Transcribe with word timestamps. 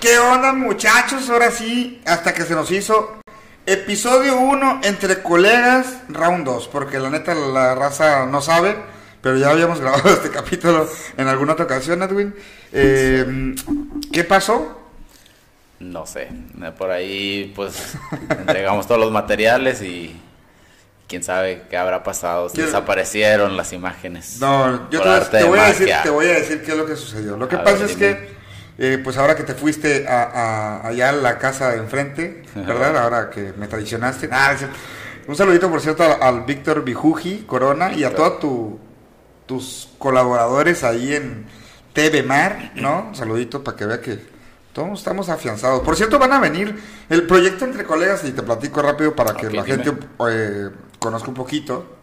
¿Qué 0.00 0.18
onda 0.18 0.52
muchachos? 0.52 1.28
Ahora 1.30 1.50
sí, 1.50 2.00
hasta 2.06 2.34
que 2.34 2.42
se 2.44 2.54
nos 2.54 2.70
hizo 2.70 3.16
episodio 3.66 4.36
1 4.38 4.80
entre 4.84 5.22
colegas, 5.22 5.86
round 6.08 6.44
2, 6.44 6.68
porque 6.68 6.98
la 6.98 7.10
neta 7.10 7.34
la 7.34 7.74
raza 7.74 8.26
no 8.26 8.40
sabe, 8.42 8.76
pero 9.22 9.36
ya 9.36 9.50
habíamos 9.50 9.80
grabado 9.82 10.10
este 10.10 10.30
capítulo 10.30 10.88
en 11.16 11.28
alguna 11.28 11.54
otra 11.54 11.64
ocasión, 11.64 12.02
Edwin. 12.02 12.34
Eh, 12.72 13.54
¿Qué 14.12 14.24
pasó? 14.24 14.80
No 15.80 16.06
sé, 16.06 16.28
por 16.78 16.90
ahí 16.90 17.52
pues 17.54 17.94
entregamos 18.30 18.86
todos 18.86 19.00
los 19.00 19.10
materiales 19.10 19.82
y 19.82 20.18
quién 21.08 21.22
sabe 21.22 21.64
qué 21.68 21.76
habrá 21.76 22.02
pasado, 22.02 22.48
si 22.48 22.54
Quiero- 22.56 22.68
desaparecieron 22.68 23.56
las 23.56 23.72
imágenes. 23.72 24.38
No, 24.40 24.88
yo 24.90 25.00
te, 25.02 25.42
voy 25.44 25.58
a 25.58 25.64
decir, 25.66 25.90
te 26.02 26.10
voy 26.10 26.26
a 26.26 26.34
decir 26.34 26.62
qué 26.62 26.72
es 26.72 26.76
lo 26.78 26.86
que 26.86 26.96
sucedió. 26.96 27.36
Lo 27.36 27.48
que 27.48 27.56
A 27.56 27.64
pasa 27.64 27.78
ver, 27.78 27.90
es 27.90 27.98
dime. 27.98 28.16
que, 28.16 28.33
eh, 28.78 28.98
pues 29.02 29.16
ahora 29.16 29.36
que 29.36 29.42
te 29.44 29.54
fuiste 29.54 30.06
a, 30.08 30.22
a- 30.24 30.86
allá 30.88 31.10
a 31.10 31.12
la 31.12 31.38
casa 31.38 31.70
de 31.70 31.78
enfrente, 31.78 32.42
¿verdad? 32.54 32.96
Ahora 32.98 33.30
que 33.30 33.52
me 33.56 33.68
traicionaste. 33.68 34.28
Ah, 34.32 34.54
un 35.26 35.36
saludito, 35.36 35.70
por 35.70 35.80
cierto, 35.80 36.02
al, 36.04 36.22
al 36.22 36.44
Víctor 36.44 36.84
Bijuji 36.84 37.44
Corona 37.46 37.92
y 37.92 38.04
a 38.04 38.14
todos 38.14 38.40
tu- 38.40 38.78
tus 39.46 39.88
colaboradores 39.98 40.84
ahí 40.84 41.14
en 41.14 41.46
TV 41.92 42.22
Mar, 42.22 42.72
¿no? 42.76 43.06
Un 43.08 43.14
saludito 43.14 43.62
para 43.62 43.76
que 43.76 43.86
vea 43.86 44.00
que 44.00 44.18
todos 44.72 44.98
estamos 44.98 45.28
afianzados. 45.28 45.82
Por 45.82 45.94
cierto, 45.96 46.18
van 46.18 46.32
a 46.32 46.40
venir 46.40 46.74
el 47.08 47.22
proyecto 47.26 47.64
entre 47.64 47.84
colegas 47.84 48.24
y 48.24 48.32
te 48.32 48.42
platico 48.42 48.82
rápido 48.82 49.14
para 49.14 49.34
que 49.34 49.50
la 49.50 49.62
dime. 49.62 49.84
gente 49.84 50.06
eh, 50.28 50.70
conozca 50.98 51.28
un 51.28 51.34
poquito. 51.34 51.98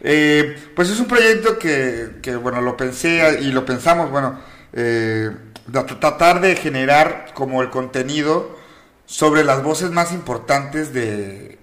Eh, 0.00 0.70
pues 0.74 0.90
es 0.90 0.98
un 1.00 1.06
proyecto 1.06 1.58
que, 1.58 2.18
que, 2.22 2.36
bueno, 2.36 2.60
lo 2.60 2.76
pensé 2.76 3.38
y 3.40 3.50
lo 3.52 3.64
pensamos, 3.64 4.10
bueno, 4.10 4.38
eh, 4.72 5.30
tratar 5.72 6.40
de 6.40 6.56
generar 6.56 7.32
como 7.34 7.62
el 7.62 7.70
contenido 7.70 8.56
sobre 9.06 9.44
las 9.44 9.62
voces 9.62 9.90
más 9.90 10.12
importantes 10.12 10.92
de, 10.92 11.58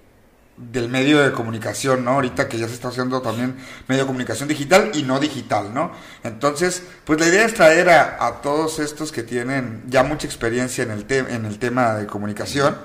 del 0.58 0.90
medio 0.90 1.22
de 1.22 1.32
comunicación, 1.32 2.06
¿no? 2.06 2.12
Ahorita 2.12 2.48
que 2.48 2.58
ya 2.58 2.68
se 2.68 2.74
está 2.74 2.88
haciendo 2.88 3.22
también 3.22 3.56
medio 3.88 4.04
de 4.04 4.08
comunicación 4.08 4.48
digital 4.50 4.92
y 4.94 5.04
no 5.04 5.20
digital, 5.20 5.74
¿no? 5.74 5.92
Entonces, 6.24 6.84
pues 7.04 7.20
la 7.20 7.28
idea 7.28 7.46
es 7.46 7.54
traer 7.54 7.90
a, 7.90 8.26
a 8.26 8.42
todos 8.42 8.80
estos 8.80 9.12
que 9.12 9.22
tienen 9.24 9.84
ya 9.88 10.04
mucha 10.04 10.26
experiencia 10.28 10.84
en 10.84 10.92
el, 10.92 11.06
te- 11.06 11.20
en 11.20 11.46
el 11.46 11.60
tema 11.60 11.94
de 11.96 12.06
comunicación. 12.08 12.78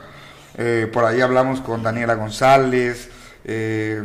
Eh, 0.59 0.91
por 0.93 1.05
ahí 1.05 1.21
hablamos 1.21 1.61
con 1.61 1.83
Daniela 1.83 2.15
González, 2.15 3.09
eh, 3.45 4.03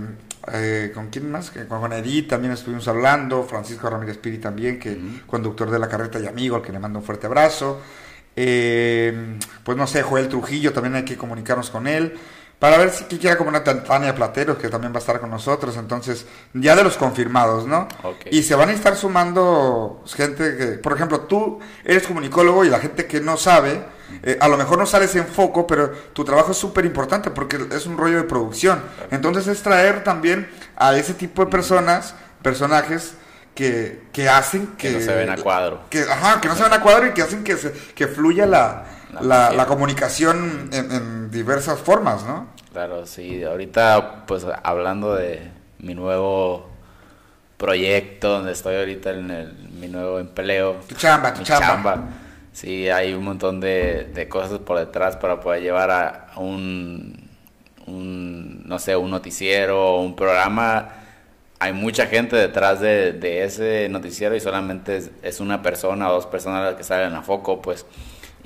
eh, 0.53 0.91
¿con 0.93 1.09
quién 1.09 1.31
más? 1.31 1.51
Que 1.51 1.65
Con 1.65 1.91
Edith 1.93 2.29
también 2.29 2.53
estuvimos 2.53 2.87
hablando, 2.87 3.43
Francisco 3.43 3.89
Ramírez 3.89 4.17
Piri 4.17 4.37
también, 4.37 4.79
que 4.79 4.97
conductor 5.25 5.69
de 5.69 5.79
la 5.79 5.87
carreta 5.87 6.19
y 6.19 6.27
amigo, 6.27 6.55
al 6.55 6.61
que 6.61 6.71
le 6.71 6.79
mando 6.79 6.99
un 6.99 7.05
fuerte 7.05 7.27
abrazo. 7.27 7.81
Eh, 8.35 9.37
pues 9.63 9.77
no 9.77 9.87
sé, 9.87 10.01
Joel 10.01 10.27
Trujillo, 10.27 10.73
también 10.73 10.95
hay 10.95 11.05
que 11.05 11.17
comunicarnos 11.17 11.69
con 11.69 11.87
él. 11.87 12.13
Para 12.65 12.79
ver 12.79 12.89
si 12.89 13.03
quiera 13.03 13.37
como 13.37 13.49
una 13.51 13.63
Tania 13.63 14.15
Plateros, 14.15 14.57
que 14.57 14.69
también 14.69 14.91
va 14.91 14.97
a 14.97 14.99
estar 14.99 15.19
con 15.19 15.29
nosotros. 15.29 15.77
Entonces, 15.77 16.25
ya 16.55 16.75
de 16.75 16.83
los 16.83 16.97
confirmados, 16.97 17.67
¿no? 17.67 17.87
Y 18.31 18.41
se 18.41 18.55
van 18.55 18.69
a 18.69 18.71
estar 18.71 18.95
sumando 18.95 20.03
gente 20.07 20.57
que, 20.57 20.65
por 20.79 20.93
ejemplo, 20.93 21.19
tú 21.21 21.59
eres 21.83 22.07
comunicólogo 22.07 22.65
y 22.65 22.69
la 22.69 22.79
gente 22.79 23.05
que 23.05 23.21
no 23.21 23.37
sabe, 23.37 23.83
eh, 24.23 24.37
a 24.41 24.47
lo 24.47 24.57
mejor 24.57 24.79
no 24.79 24.87
sales 24.87 25.15
en 25.15 25.27
foco, 25.27 25.67
pero 25.67 25.91
tu 26.13 26.23
trabajo 26.25 26.53
es 26.53 26.57
súper 26.57 26.85
importante 26.85 27.29
porque 27.29 27.59
es 27.71 27.85
un 27.85 27.97
rollo 27.99 28.17
de 28.17 28.23
producción. 28.23 28.81
Entonces 29.11 29.45
es 29.45 29.61
traer 29.61 30.03
también 30.03 30.49
a 30.75 30.95
ese 30.97 31.13
tipo 31.13 31.45
de 31.45 31.51
personas, 31.51 32.15
personajes 32.41 33.13
que, 33.53 34.01
que 34.11 34.27
hacen 34.27 34.67
que... 34.77 34.91
Que 34.91 34.99
no 34.99 35.05
se 35.05 35.15
ven 35.15 35.29
a 35.29 35.37
cuadro. 35.37 35.81
Que, 35.89 36.01
ajá, 36.01 36.41
que 36.41 36.47
no 36.47 36.55
se 36.55 36.63
ven 36.63 36.73
a 36.73 36.81
cuadro 36.81 37.07
y 37.07 37.11
que 37.11 37.21
hacen 37.21 37.43
que, 37.43 37.57
se- 37.57 37.71
que 37.93 38.07
fluya 38.07 38.45
la, 38.45 38.85
La 39.13 39.21
la, 39.21 39.27
magia. 39.43 39.57
la 39.57 39.65
comunicación 39.65 40.69
en, 40.73 40.91
en 40.91 41.31
diversas 41.31 41.79
formas, 41.79 42.23
¿no? 42.25 42.47
Claro, 42.71 43.05
sí, 43.05 43.43
ahorita 43.43 44.25
pues 44.27 44.45
hablando 44.63 45.15
de 45.15 45.49
mi 45.79 45.95
nuevo 45.95 46.69
proyecto 47.57 48.29
donde 48.29 48.51
estoy 48.51 48.75
ahorita 48.75 49.11
en 49.11 49.31
el- 49.31 49.53
mi 49.79 49.87
nuevo 49.87 50.19
empleo. 50.19 50.77
Tu 50.87 50.95
chamba, 50.95 51.33
tu 51.33 51.39
mi 51.39 51.45
chamba. 51.45 52.03
Sí, 52.51 52.89
hay 52.89 53.13
un 53.13 53.23
montón 53.23 53.59
de, 53.59 54.05
de 54.13 54.27
cosas 54.29 54.59
por 54.59 54.77
detrás 54.77 55.17
para 55.17 55.39
poder 55.41 55.61
llevar 55.61 55.91
a 55.91 56.31
un, 56.37 57.29
un, 57.87 58.63
no 58.67 58.79
sé, 58.79 58.95
un 58.95 59.11
noticiero 59.11 59.95
o 59.95 60.01
un 60.01 60.15
programa. 60.15 60.89
Hay 61.59 61.73
mucha 61.73 62.07
gente 62.07 62.35
detrás 62.35 62.79
de, 62.81 63.13
de 63.13 63.43
ese 63.43 63.87
noticiero 63.89 64.35
y 64.35 64.39
solamente 64.41 64.97
es, 64.97 65.11
es 65.23 65.39
una 65.39 65.61
persona 65.61 66.09
o 66.09 66.13
dos 66.13 66.25
personas 66.25 66.63
las 66.65 66.75
que 66.75 66.83
salen 66.83 67.13
a 67.13 67.21
foco, 67.21 67.61
pues. 67.61 67.85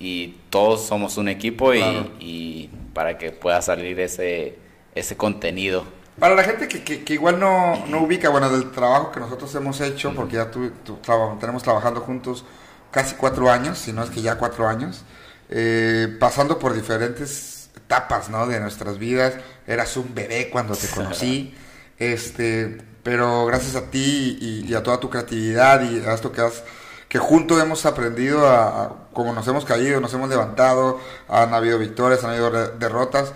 Y 0.01 0.37
todos 0.49 0.85
somos 0.87 1.17
un 1.17 1.27
equipo 1.27 1.73
y, 1.73 1.79
Claro. 1.79 2.09
y 2.21 2.69
para 2.93 3.17
que 3.17 3.31
pueda 3.31 3.61
salir 3.61 3.99
ese, 3.99 4.57
ese 4.95 5.17
contenido. 5.17 5.83
Para 6.17 6.35
la 6.35 6.43
gente 6.43 6.67
que, 6.69 6.83
que- 6.83 7.03
que 7.03 7.13
igual 7.13 7.37
no, 7.39 7.85
no 7.87 8.01
ubica, 8.03 8.29
bueno, 8.29 8.49
del 8.49 8.71
trabajo 8.71 9.11
que 9.11 9.19
nosotros 9.19 9.53
hemos 9.55 9.79
hecho, 9.81 10.13
porque 10.15 10.37
ya 10.37 10.49
tu- 10.51 10.69
tu- 10.85 10.97
traba- 10.97 11.37
tenemos 11.39 11.63
trabajando 11.63 11.99
juntos 12.01 12.45
casi 12.91 13.15
cuatro 13.15 13.51
años, 13.51 13.77
si 13.77 13.91
no 13.93 14.01
es 14.03 14.09
que 14.09 14.21
ya 14.21 14.37
cuatro 14.37 14.67
años, 14.67 15.03
eh, 15.49 16.07
pasando 16.19 16.57
por 16.59 16.73
diferentes 16.73 17.69
etapas, 17.75 18.29
¿no? 18.29 18.47
De 18.47 18.59
nuestras 18.59 18.97
vidas. 18.99 19.33
Eras 19.67 19.95
un 19.97 20.13
bebé 20.15 20.49
cuando 20.49 20.75
te 20.75 20.87
conocí, 20.87 21.53
este, 21.99 22.77
pero 23.03 23.45
gracias 23.45 23.75
a 23.75 23.89
ti 23.91 24.37
y, 24.41 24.65
y 24.71 24.73
a 24.75 24.81
toda 24.83 24.99
tu 24.99 25.09
creatividad 25.09 25.81
y 25.89 25.99
a 26.05 26.13
esto 26.13 26.31
que 26.31 26.41
has 26.41 26.63
que 27.09 27.19
juntos 27.19 27.61
hemos 27.61 27.85
aprendido 27.85 28.47
a, 28.47 28.83
a- 28.85 28.93
como 29.13 29.33
nos 29.33 29.47
hemos 29.47 29.65
caído, 29.65 29.99
nos 29.99 30.13
hemos 30.13 30.29
levantado, 30.29 30.99
han 31.27 31.53
habido 31.53 31.77
victorias, 31.79 32.23
han 32.23 32.31
habido 32.31 32.51
derrotas, 32.77 33.33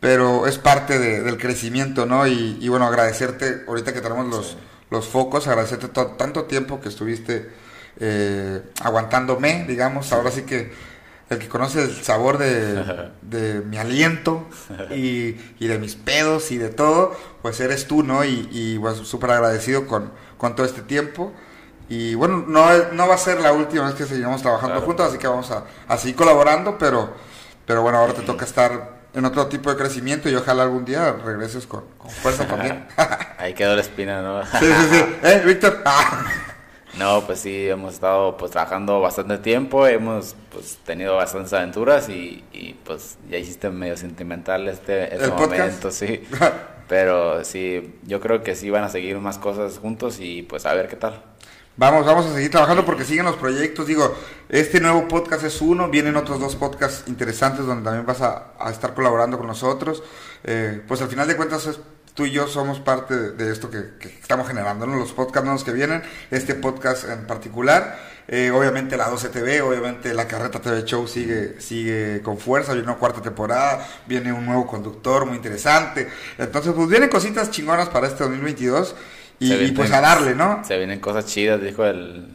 pero 0.00 0.46
es 0.46 0.58
parte 0.58 0.98
de- 0.98 1.22
del 1.22 1.38
crecimiento, 1.38 2.06
¿no? 2.06 2.26
Y, 2.26 2.58
y 2.60 2.68
bueno, 2.68 2.86
agradecerte, 2.86 3.64
ahorita 3.66 3.92
que 3.94 4.00
tenemos 4.02 4.26
los, 4.28 4.56
los 4.90 5.08
focos, 5.08 5.48
agradecerte 5.48 5.88
to- 5.88 6.08
tanto 6.18 6.44
tiempo 6.44 6.80
que 6.80 6.88
estuviste 6.90 7.50
eh, 8.00 8.60
aguantándome, 8.82 9.64
digamos, 9.68 10.12
ahora 10.12 10.30
sí 10.30 10.42
que 10.42 10.72
el 11.30 11.38
que 11.38 11.48
conoce 11.48 11.82
el 11.82 12.02
sabor 12.04 12.36
de, 12.38 13.10
de 13.22 13.60
mi 13.62 13.78
aliento 13.78 14.46
y, 14.94 15.36
y 15.58 15.66
de 15.68 15.78
mis 15.78 15.94
pedos 15.96 16.50
y 16.52 16.58
de 16.58 16.68
todo, 16.68 17.16
pues 17.40 17.58
eres 17.60 17.86
tú, 17.86 18.02
¿no? 18.02 18.24
Y, 18.24 18.48
y 18.52 18.76
bueno, 18.76 19.02
súper 19.04 19.30
agradecido 19.30 19.86
con, 19.86 20.12
con 20.36 20.54
todo 20.54 20.66
este 20.66 20.82
tiempo. 20.82 21.32
Y 21.88 22.14
bueno, 22.14 22.44
no, 22.46 22.66
no 22.92 23.08
va 23.08 23.14
a 23.14 23.18
ser 23.18 23.40
la 23.40 23.52
última 23.52 23.86
vez 23.86 23.94
que 23.94 24.04
seguiremos 24.04 24.40
trabajando 24.42 24.74
Claro. 24.76 24.86
juntos, 24.86 25.08
así 25.08 25.18
que 25.18 25.26
vamos 25.26 25.50
a, 25.50 25.64
a 25.86 25.96
seguir 25.98 26.16
colaborando, 26.16 26.78
pero, 26.78 27.12
pero 27.66 27.82
bueno, 27.82 27.98
ahora 27.98 28.14
te 28.14 28.22
toca 28.22 28.44
estar 28.44 28.94
en 29.12 29.24
otro 29.24 29.46
tipo 29.46 29.70
de 29.70 29.76
crecimiento 29.76 30.28
y 30.28 30.34
ojalá 30.34 30.62
algún 30.64 30.84
día 30.84 31.12
regreses 31.24 31.66
con, 31.66 31.84
con 31.98 32.10
fuerza 32.10 32.46
también. 32.48 32.86
Ahí 33.38 33.54
quedó 33.54 33.74
la 33.74 33.82
espina, 33.82 34.22
¿no? 34.22 34.44
sí, 34.58 34.66
sí, 34.66 34.86
sí. 34.90 35.04
¿Eh, 35.22 35.42
Víctor? 35.44 35.82
Ah. 35.84 36.24
No, 36.96 37.22
pues 37.26 37.40
sí, 37.40 37.68
hemos 37.68 37.94
estado 37.94 38.36
pues 38.36 38.52
trabajando 38.52 39.00
bastante 39.00 39.38
tiempo, 39.38 39.84
hemos 39.84 40.36
pues 40.52 40.78
tenido 40.84 41.16
bastantes 41.16 41.52
aventuras 41.52 42.08
y, 42.08 42.44
y, 42.52 42.74
pues 42.84 43.16
ya 43.28 43.36
hiciste 43.36 43.68
medio 43.68 43.96
sentimental 43.96 44.68
este, 44.68 45.12
este 45.12 45.24
¿El 45.24 45.32
podcast? 45.32 45.50
momento, 45.58 45.90
sí. 45.90 46.24
Pero 46.88 47.44
sí, 47.44 47.94
yo 48.04 48.20
creo 48.20 48.42
que 48.42 48.54
sí 48.54 48.70
van 48.70 48.84
a 48.84 48.88
seguir 48.88 49.18
más 49.18 49.38
cosas 49.38 49.78
juntos 49.78 50.18
y 50.20 50.42
pues 50.42 50.66
a 50.66 50.74
ver 50.74 50.88
qué 50.88 50.96
tal. 50.96 51.22
Vamos, 51.76 52.06
vamos 52.06 52.26
a 52.26 52.34
seguir 52.34 52.52
trabajando 52.52 52.84
porque 52.84 53.04
siguen 53.04 53.24
los 53.24 53.36
proyectos. 53.36 53.86
Digo, 53.86 54.14
este 54.48 54.80
nuevo 54.80 55.08
podcast 55.08 55.44
es 55.44 55.60
uno, 55.60 55.88
vienen 55.88 56.14
otros 56.16 56.38
dos 56.38 56.54
podcasts 56.54 57.08
interesantes 57.08 57.66
donde 57.66 57.82
también 57.82 58.06
vas 58.06 58.20
a, 58.20 58.52
estar 58.70 58.94
colaborando 58.94 59.38
con 59.38 59.48
nosotros. 59.48 60.02
Eh, 60.44 60.82
pues 60.86 61.02
al 61.02 61.08
final 61.08 61.26
de 61.26 61.36
cuentas 61.36 61.66
es- 61.66 61.80
tú 62.14 62.26
y 62.26 62.30
yo 62.30 62.46
somos 62.46 62.80
parte 62.80 63.32
de, 63.32 63.52
esto 63.52 63.70
que, 63.70 63.90
que 63.98 64.08
estamos 64.08 64.46
generando, 64.48 64.86
¿no? 64.86 64.96
los 64.96 65.12
podcasts 65.12 65.44
nuevos 65.44 65.64
que 65.64 65.72
vienen, 65.72 66.02
este 66.30 66.54
podcast 66.54 67.08
en 67.08 67.26
particular. 67.26 68.14
Eh, 68.26 68.50
obviamente 68.52 68.96
la 68.96 69.08
12 69.10 69.28
TV, 69.28 69.60
obviamente 69.60 70.14
la 70.14 70.26
Carreta 70.26 70.58
TV 70.58 70.84
Show 70.84 71.06
sigue, 71.06 71.60
sigue 71.60 72.22
con 72.22 72.38
fuerza, 72.38 72.72
viene 72.72 72.88
una 72.88 72.96
cuarta 72.96 73.20
temporada, 73.20 73.86
viene 74.06 74.32
un 74.32 74.46
nuevo 74.46 74.66
conductor 74.66 75.26
muy 75.26 75.36
interesante. 75.36 76.08
Entonces, 76.38 76.72
pues 76.74 76.88
vienen 76.88 77.10
cositas 77.10 77.50
chingonas 77.50 77.90
para 77.90 78.06
este 78.06 78.24
2022 78.24 78.94
y, 79.40 79.72
pues 79.72 79.90
a 79.92 80.00
darle, 80.00 80.34
¿no? 80.34 80.64
Se 80.64 80.78
vienen 80.78 81.00
cosas 81.00 81.26
chidas, 81.26 81.60
dijo 81.60 81.84
el, 81.84 82.28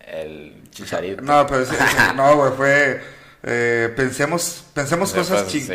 el 0.00 0.62
chicharito. 0.70 1.22
No, 1.22 1.46
pero 1.46 1.60
ese- 1.62 1.74
ese- 1.74 2.14
no, 2.16 2.36
güey, 2.36 2.52
fue 2.56 3.00
eh, 3.42 3.92
pensemos 3.96 4.64
pensemos 4.74 5.12
cosas 5.28 5.46
ching- 5.48 5.66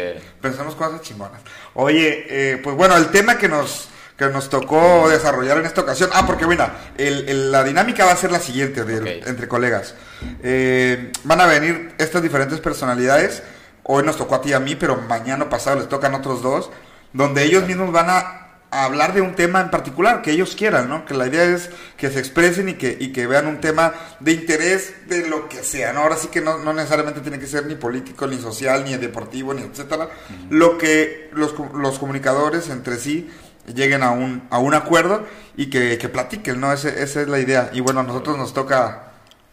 pensemos 0.41 0.75
cosas 0.75 1.01
chingonas. 1.01 1.41
Oye, 1.73 2.25
eh, 2.29 2.57
pues 2.63 2.75
bueno, 2.75 2.95
el 2.97 3.07
tema 3.07 3.37
que 3.37 3.47
nos 3.47 3.89
que 4.17 4.27
nos 4.27 4.49
tocó 4.49 5.09
desarrollar 5.09 5.57
en 5.57 5.65
esta 5.65 5.81
ocasión. 5.81 6.09
Ah, 6.13 6.25
porque 6.25 6.45
bueno, 6.45 6.65
el- 6.97 7.27
el- 7.27 7.51
la 7.51 7.63
dinámica 7.65 8.05
va 8.05 8.13
a 8.13 8.15
ser 8.15 8.31
la 8.31 8.39
siguiente 8.39 8.81
entre 9.27 9.47
colegas. 9.49 9.93
Eh, 10.41 11.11
van 11.25 11.41
a 11.41 11.45
venir 11.45 11.93
estas 11.97 12.21
diferentes 12.21 12.59
personalidades. 12.61 13.43
Hoy 13.83 14.03
nos 14.03 14.15
tocó 14.17 14.35
a 14.35 14.41
ti 14.41 14.49
y 14.49 14.53
a 14.53 14.59
mí, 14.61 14.75
pero 14.75 14.95
mañana 14.95 15.49
pasado 15.49 15.77
les 15.79 15.89
tocan 15.89 16.13
otros 16.15 16.41
dos, 16.41 16.69
donde 17.11 17.43
ellos 17.43 17.67
mismos 17.67 17.91
van 17.91 18.09
a 18.09 18.44
a 18.81 18.85
hablar 18.85 19.13
de 19.13 19.21
un 19.21 19.35
tema 19.35 19.61
en 19.61 19.69
particular 19.69 20.21
que 20.21 20.31
ellos 20.31 20.55
quieran, 20.55 20.89
¿no? 20.89 21.05
Que 21.05 21.13
la 21.13 21.27
idea 21.27 21.43
es 21.43 21.69
que 21.97 22.09
se 22.09 22.19
expresen 22.19 22.69
y 22.69 22.73
que, 22.75 22.95
y 22.99 23.11
que 23.11 23.27
vean 23.27 23.47
un 23.47 23.59
tema 23.61 23.93
de 24.19 24.33
interés 24.33 25.07
de 25.07 25.27
lo 25.27 25.47
que 25.49 25.63
sea, 25.63 25.93
¿no? 25.93 26.01
Ahora 26.01 26.17
sí 26.17 26.27
que 26.27 26.41
no, 26.41 26.57
no 26.59 26.73
necesariamente 26.73 27.21
tiene 27.21 27.39
que 27.39 27.47
ser 27.47 27.65
ni 27.65 27.75
político, 27.75 28.27
ni 28.27 28.37
social, 28.39 28.83
ni 28.83 28.95
deportivo, 28.97 29.53
ni 29.53 29.61
etcétera. 29.63 30.09
Lo 30.49 30.77
que 30.77 31.29
los, 31.33 31.53
los 31.73 31.99
comunicadores 31.99 32.69
entre 32.69 32.97
sí 32.97 33.29
lleguen 33.73 34.03
a 34.03 34.11
un, 34.11 34.43
a 34.51 34.59
un 34.59 34.73
acuerdo 34.75 35.25
y 35.57 35.69
que, 35.69 35.97
que 35.97 36.09
platiquen, 36.09 36.59
¿no? 36.59 36.71
Ese- 36.71 37.01
esa 37.01 37.21
es 37.21 37.27
la 37.27 37.39
idea. 37.39 37.69
Y 37.73 37.79
bueno, 37.79 38.01
a 38.01 38.03
nosotros 38.03 38.37
nos 38.37 38.53
toca... 38.53 39.01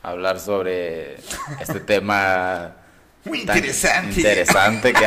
Hablar 0.02 0.40
sobre 0.40 1.14
este 1.60 1.78
tema 1.80 2.72
Muy 3.24 3.40
interesante. 3.42 4.16
interesante 4.16 4.92
que, 4.92 5.06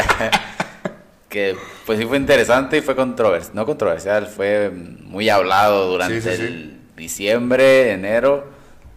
que 1.29 1.55
pues 1.85 1.99
sí 1.99 2.05
fue 2.05 2.17
interesante 2.17 2.77
y 2.77 2.81
fue 2.81 2.95
controversial, 2.95 3.55
no 3.55 3.65
controversial, 3.65 4.27
fue 4.27 4.69
muy 4.71 5.29
hablado 5.29 5.89
durante 5.91 6.21
Sí, 6.21 6.29
sí, 6.29 6.35
sí. 6.37 6.43
el 6.43 6.79
diciembre, 6.95 7.91
enero, 7.91 8.47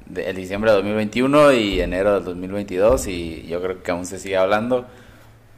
de- 0.07 0.31
el 0.31 0.37
diciembre 0.37 0.71
de 0.71 0.77
2021 0.77 1.53
y 1.53 1.81
enero 1.81 2.15
del 2.15 2.25
2022 2.25 3.07
y 3.09 3.47
yo 3.49 3.61
creo 3.63 3.83
que 3.83 3.91
aún 3.91 4.07
se 4.07 4.19
sigue 4.19 4.37
hablando. 4.37 4.87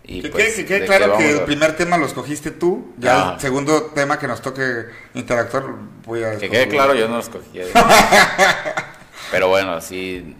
Y 0.02 0.22
Que 0.22 0.28
pues, 0.30 0.44
quede 0.44 0.54
que 0.56 0.64
quede 0.64 0.80
¿de 0.80 0.86
qué 0.86 0.96
claro 0.96 1.18
que 1.18 1.30
el 1.30 1.40
primer 1.42 1.76
tema 1.76 1.96
lo 1.98 2.06
escogiste 2.06 2.50
tú. 2.50 2.92
Ya 2.98 3.34
el 3.34 3.40
segundo 3.40 3.82
tema 3.94 4.18
que 4.18 4.26
nos 4.26 4.40
toque 4.40 4.86
interactuar, 5.14 5.64
voy 6.06 6.24
a. 6.24 6.36
Que 6.38 6.48
quede 6.48 6.66
claro, 6.68 6.94
yo 6.94 7.06
no 7.06 7.16
los 7.18 7.28
cogí. 7.28 7.60
Pero 9.30 9.48
bueno, 9.48 9.80
sí. 9.80 10.34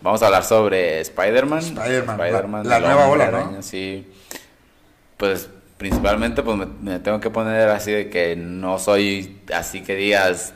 Vamos 0.00 0.22
a 0.22 0.26
hablar 0.26 0.44
sobre 0.44 1.00
Spider-Man. 1.00 1.58
Spider-Man, 1.60 2.68
la- 2.68 2.78
nueva 2.80 3.08
ola, 3.08 3.30
¿no? 3.30 3.36
Araña, 3.38 3.62
Sí. 3.62 4.06
Pues 5.18 5.48
principalmente 5.76 6.42
pues 6.42 6.56
me, 6.56 6.66
me 6.66 6.98
tengo 7.00 7.20
que 7.20 7.28
poner 7.30 7.68
así 7.68 7.92
de 7.92 8.08
que 8.10 8.34
no 8.36 8.78
soy 8.78 9.40
así 9.54 9.82
que 9.82 9.94
digas 9.94 10.54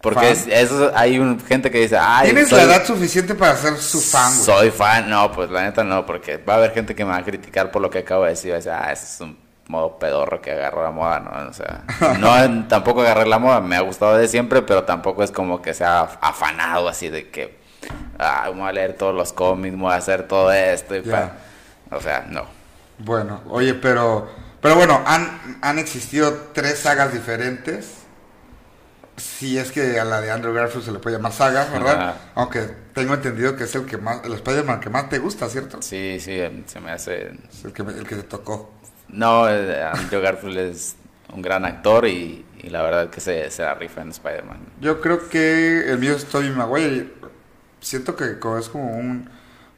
porque 0.00 0.30
es, 0.30 0.46
eso 0.46 0.92
hay 0.94 1.18
un, 1.18 1.38
gente 1.40 1.70
que 1.70 1.80
dice 1.80 1.98
ay 2.00 2.26
Tienes 2.28 2.48
soy- 2.48 2.58
la 2.60 2.64
edad 2.64 2.84
suficiente 2.86 3.34
para 3.34 3.54
ser 3.56 3.76
su 3.76 4.00
fan, 4.00 4.32
güey. 4.32 4.44
soy 4.44 4.70
fan 4.70 5.10
no 5.10 5.30
pues 5.32 5.50
la 5.50 5.62
neta 5.62 5.82
no 5.84 6.06
porque 6.06 6.36
va 6.38 6.54
a 6.54 6.56
haber 6.56 6.72
gente 6.72 6.94
que 6.94 7.04
me 7.04 7.10
va 7.10 7.18
a 7.18 7.24
criticar 7.24 7.70
por 7.70 7.82
lo 7.82 7.90
que 7.90 7.98
acabo 7.98 8.22
de 8.24 8.30
decir 8.30 8.50
va 8.52 8.54
a 8.54 8.58
decir 8.58 8.72
ah 8.72 8.92
ese 8.92 9.04
es 9.04 9.20
un 9.20 9.36
modo 9.68 9.98
pedorro 9.98 10.40
que 10.40 10.52
agarró 10.52 10.82
la 10.84 10.90
moda 10.90 11.20
no 11.20 11.50
o 11.50 11.52
sea 11.52 11.82
no 12.18 12.66
tampoco 12.68 13.02
agarré 13.02 13.26
la 13.26 13.38
moda 13.38 13.60
me 13.60 13.76
ha 13.76 13.80
gustado 13.80 14.16
de 14.16 14.26
siempre 14.28 14.62
pero 14.62 14.84
tampoco 14.84 15.22
es 15.22 15.30
como 15.32 15.60
que 15.60 15.74
sea 15.74 16.02
afanado 16.22 16.88
así 16.88 17.08
de 17.10 17.28
que 17.30 17.58
ah 18.18 18.48
voy 18.54 18.68
a 18.68 18.72
leer 18.72 18.94
todos 18.94 19.14
los 19.14 19.32
cómics 19.34 19.76
voy 19.76 19.92
a 19.92 19.96
hacer 19.96 20.26
todo 20.28 20.50
esto 20.52 20.96
y 20.96 21.00
pa- 21.02 21.32
o 21.90 22.00
sea 22.00 22.24
no 22.30 22.55
Bueno, 22.98 23.42
oye, 23.48 23.74
pero. 23.74 24.28
Pero 24.60 24.74
bueno, 24.74 25.02
han, 25.06 25.58
han 25.60 25.78
existido 25.78 26.48
tres 26.52 26.80
sagas 26.80 27.12
diferentes. 27.12 27.98
Si 29.16 29.58
es 29.58 29.70
que 29.70 29.98
a 29.98 30.04
la 30.04 30.20
de 30.20 30.30
Andrew 30.30 30.52
Garfield 30.52 30.84
se 30.84 30.92
le 30.92 30.98
puede 30.98 31.16
llamar 31.16 31.32
saga, 31.32 31.66
¿verdad? 31.72 32.00
Ajá. 32.00 32.16
Aunque 32.34 32.68
tengo 32.92 33.14
entendido 33.14 33.56
que 33.56 33.64
es 33.64 33.74
el 33.74 33.86
que 33.86 33.96
más, 33.96 34.24
el 34.24 34.32
Spider-Man 34.32 34.80
que 34.80 34.90
más 34.90 35.08
te 35.08 35.18
gusta, 35.18 35.48
¿cierto? 35.48 35.80
sí 35.80 36.18
sí 36.20 36.38
se 36.66 36.80
me 36.80 36.90
hace 36.90 37.32
Es 37.50 37.64
el 37.64 37.72
que, 37.72 37.82
el 37.82 38.06
que 38.06 38.16
te 38.16 38.22
tocó. 38.24 38.72
No, 39.08 39.48
eh, 39.48 39.82
Andrew 39.84 40.20
Garfield 40.20 40.58
es 40.58 40.96
un 41.32 41.42
gran 41.42 41.64
actor 41.64 42.06
y, 42.06 42.44
y 42.58 42.70
la 42.70 42.82
verdad 42.82 43.10
que 43.10 43.20
se, 43.20 43.50
se 43.50 43.62
la 43.62 43.74
rifa 43.74 44.02
en 44.02 44.10
Spider-Man. 44.10 44.58
Yo 44.80 45.00
creo 45.00 45.28
que 45.28 45.90
el 45.90 45.98
mío 45.98 46.14
es 46.14 46.24
Tobey 46.26 46.50
Maguire. 46.50 47.12
Siento 47.80 48.16
que 48.16 48.36
es 48.58 48.68
como 48.68 48.96
un, 48.96 49.30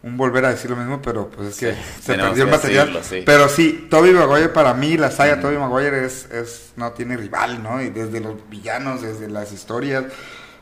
un 0.03 0.17
volver 0.17 0.45
a 0.45 0.51
decir 0.51 0.71
lo 0.71 0.77
mismo, 0.77 1.03
pero 1.03 1.29
pues 1.29 1.49
es 1.49 1.57
que 1.59 1.73
Sí, 1.75 1.79
se 2.03 2.15
perdió 2.15 2.45
el 2.45 2.51
material. 2.51 2.87
decirlo, 2.93 3.03
sí. 3.05 3.23
Pero 3.27 3.49
sí, 3.49 3.89
Tobey 3.91 4.13
Maguire 4.13 4.49
para 4.49 4.73
mí, 4.75 4.97
la 4.97 5.11
saga 5.11 5.41
Tobey 5.41 5.59
Maguire 5.59 6.05
es, 6.07 6.27
es, 6.31 6.73
no 6.77 6.93
tiene 6.93 7.17
rival, 7.17 7.63
¿no? 7.63 7.83
Y 7.83 7.91
desde 7.91 8.21
los 8.21 8.49
villanos, 8.49 9.03
desde 9.03 9.29
las 9.29 9.53
historias. 9.53 10.05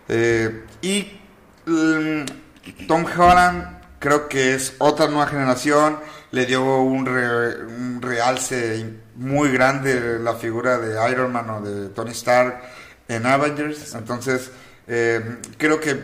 eh, 0.08 0.64
y 0.80 1.20
mm, 1.66 2.86
Tom 2.88 3.04
Holland 3.16 3.78
creo 3.98 4.28
que 4.28 4.54
es 4.54 4.74
otra 4.78 5.06
nueva 5.08 5.26
generación. 5.26 5.98
Le 6.32 6.44
dio 6.46 6.80
un, 6.80 7.06
re- 7.06 7.62
un 7.64 8.00
realce 8.02 8.84
muy 9.14 9.50
grande 9.52 10.18
la 10.18 10.34
figura 10.34 10.78
de 10.78 11.10
Iron 11.10 11.32
Man 11.32 11.48
o 11.50 11.60
de 11.60 11.88
Tony 11.90 12.10
Stark 12.12 12.60
en 13.08 13.24
Avengers. 13.26 13.94
Entonces, 13.94 14.50
eh, 14.88 15.38
creo 15.58 15.78
que 15.80 16.00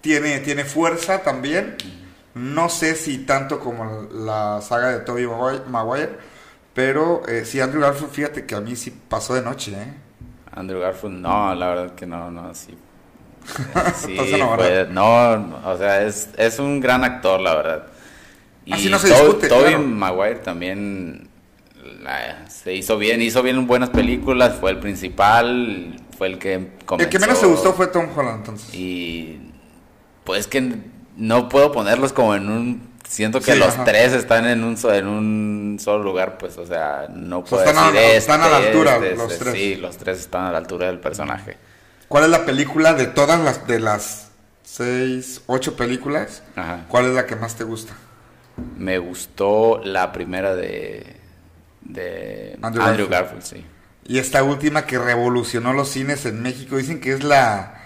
tiene, 0.00 0.40
tiene 0.40 0.64
fuerza 0.64 1.22
también. 1.22 1.76
No 2.34 2.68
sé 2.68 2.94
si 2.94 3.18
tanto 3.18 3.58
como 3.60 4.08
la 4.12 4.60
saga 4.62 4.88
de 4.90 5.00
Tobey 5.00 5.26
Maguire, 5.68 6.10
pero 6.74 7.26
eh, 7.28 7.44
sí, 7.44 7.60
Andrew 7.60 7.82
Garfield, 7.82 8.10
fíjate 8.10 8.46
que 8.46 8.54
a 8.54 8.60
mí 8.60 8.74
sí 8.76 8.90
pasó 9.08 9.34
de 9.34 9.42
noche, 9.42 9.72
¿eh? 9.72 9.94
Andrew 10.54 10.80
Garfield, 10.80 11.20
no, 11.20 11.54
la 11.54 11.66
verdad 11.68 11.94
que 11.94 12.06
no, 12.06 12.30
no, 12.30 12.54
sí. 12.54 12.76
No, 14.90 15.60
o 15.64 15.76
sea, 15.76 16.02
es, 16.02 16.28
es 16.36 16.58
un 16.58 16.80
gran 16.80 17.04
actor, 17.04 17.40
la 17.40 17.54
verdad. 17.54 17.86
Así 18.70 18.88
no 18.88 18.98
se 18.98 19.08
discute, 19.08 19.48
claro. 19.48 19.78
Maguire 19.80 20.36
también 20.36 21.28
la- 22.02 22.48
se 22.48 22.74
hizo 22.74 22.96
bien, 22.96 23.20
hizo 23.20 23.42
bien 23.42 23.66
buenas 23.66 23.90
películas, 23.90 24.56
fue 24.60 24.70
el 24.70 24.78
principal, 24.78 26.00
fue 26.16 26.28
el 26.28 26.38
que 26.38 26.70
comenzó. 26.86 27.04
El 27.06 27.10
que 27.10 27.18
menos 27.18 27.40
te 27.40 27.46
gustó 27.46 27.72
fue 27.72 27.88
Tom 27.88 28.06
Holland, 28.16 28.38
entonces. 28.38 28.72
Y 28.74 29.50
pues 30.24 30.46
que 30.46 30.74
no 31.16 31.48
puedo 31.48 31.72
ponerlos 31.72 32.12
como 32.12 32.34
en 32.34 32.48
un 32.50 32.92
siento 33.08 33.40
que 33.40 33.52
Sí, 33.52 33.58
los 33.58 33.74
ajá. 33.74 33.84
tres 33.84 34.12
están 34.12 34.46
en 34.46 34.64
un 34.64 34.76
en 34.90 35.06
un 35.06 35.78
solo 35.80 36.02
lugar, 36.02 36.38
pues 36.38 36.56
o 36.58 36.66
sea, 36.66 37.06
no 37.14 37.40
O 37.40 37.46
sea, 37.46 37.50
puedo 37.58 37.64
están 37.64 37.84
a- 37.84 37.92
decir 37.92 38.16
están 38.16 38.40
a 38.42 38.48
la 38.48 38.56
este, 38.58 38.68
altura 38.68 38.94
este, 38.96 39.16
los 39.16 39.32
este. 39.32 39.44
tres. 39.44 39.54
Sí, 39.54 39.74
los 39.76 39.96
tres 39.98 40.18
están 40.20 40.44
a 40.46 40.52
la 40.52 40.58
altura 40.58 40.86
del 40.86 40.98
personaje. 41.00 41.56
¿Cuál 42.08 42.24
es 42.24 42.30
la 42.30 42.44
película 42.44 42.94
de 42.94 43.06
todas 43.06 43.40
las 43.40 43.66
de 43.66 43.80
las 43.80 44.30
seis, 44.62 45.42
ocho 45.46 45.76
películas? 45.76 46.42
Ajá. 46.56 46.84
¿Cuál 46.88 47.06
es 47.06 47.12
la 47.14 47.26
que 47.26 47.36
más 47.36 47.54
te 47.56 47.64
gusta? 47.64 47.92
Me 48.76 48.98
gustó 48.98 49.80
la 49.84 50.12
primera 50.12 50.54
de 50.54 51.16
de 51.82 52.58
Andrew 52.62 52.82
Andrew, 52.84 53.08
Garfield. 53.08 53.42
Garfield, 53.42 53.42
sí. 53.64 53.66
Y 54.06 54.18
esta 54.18 54.42
última 54.42 54.84
que 54.86 54.98
revolucionó 54.98 55.72
los 55.72 55.88
cines 55.88 56.26
en 56.26 56.42
México, 56.42 56.76
dicen 56.76 57.00
que 57.00 57.12
es 57.12 57.22
la, 57.24 57.81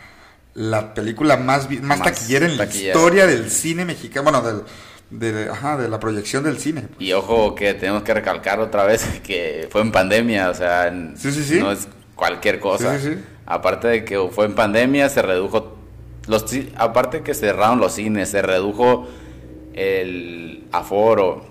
la 0.56 0.94
película 0.94 1.36
más, 1.36 1.70
más, 1.70 1.82
Más 1.82 2.02
taquillera 2.02 2.46
en 2.46 2.56
la 2.56 2.64
historia 2.64 3.26
del 3.26 3.50
cine 3.50 3.84
mexicano, 3.84 4.30
bueno, 4.30 4.42
del, 4.42 4.62
de, 5.10 5.50
ajá, 5.50 5.76
de 5.76 5.88
la 5.88 6.00
proyección 6.00 6.44
del 6.44 6.58
cine. 6.58 6.88
Y 6.98 7.12
ojo 7.12 7.54
que 7.54 7.74
tenemos 7.74 8.02
que 8.02 8.14
recalcar 8.14 8.58
otra 8.60 8.84
vez 8.84 9.04
que 9.22 9.68
fue 9.70 9.82
en 9.82 9.92
pandemia, 9.92 10.48
o 10.48 10.54
sea, 10.54 10.90
Sí, 11.14 11.30
sí, 11.30 11.44
sí. 11.44 11.60
no 11.60 11.70
es 11.70 11.86
cualquier 12.14 12.58
cosa. 12.58 12.98
Aparte 13.44 13.86
de 13.88 14.04
que 14.04 14.18
fue 14.32 14.46
en 14.46 14.54
pandemia, 14.54 15.10
se 15.10 15.20
redujo 15.20 15.76
los 16.26 16.44
aparte 16.76 17.22
que 17.22 17.34
cerraron 17.34 17.78
los 17.78 17.92
cines, 17.92 18.30
se 18.30 18.40
redujo 18.40 19.06
el 19.74 20.64
aforo. 20.72 21.44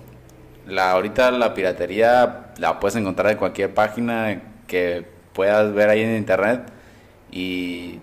La 0.66 0.90
ahorita 0.90 1.30
la 1.30 1.54
piratería 1.54 2.52
la 2.58 2.80
puedes 2.80 2.96
encontrar 2.96 3.30
en 3.30 3.38
cualquier 3.38 3.72
página 3.72 4.42
que 4.66 5.06
puedas 5.32 5.72
ver 5.72 5.90
ahí 5.90 6.00
en 6.02 6.16
internet 6.16 6.72
y 7.30 8.00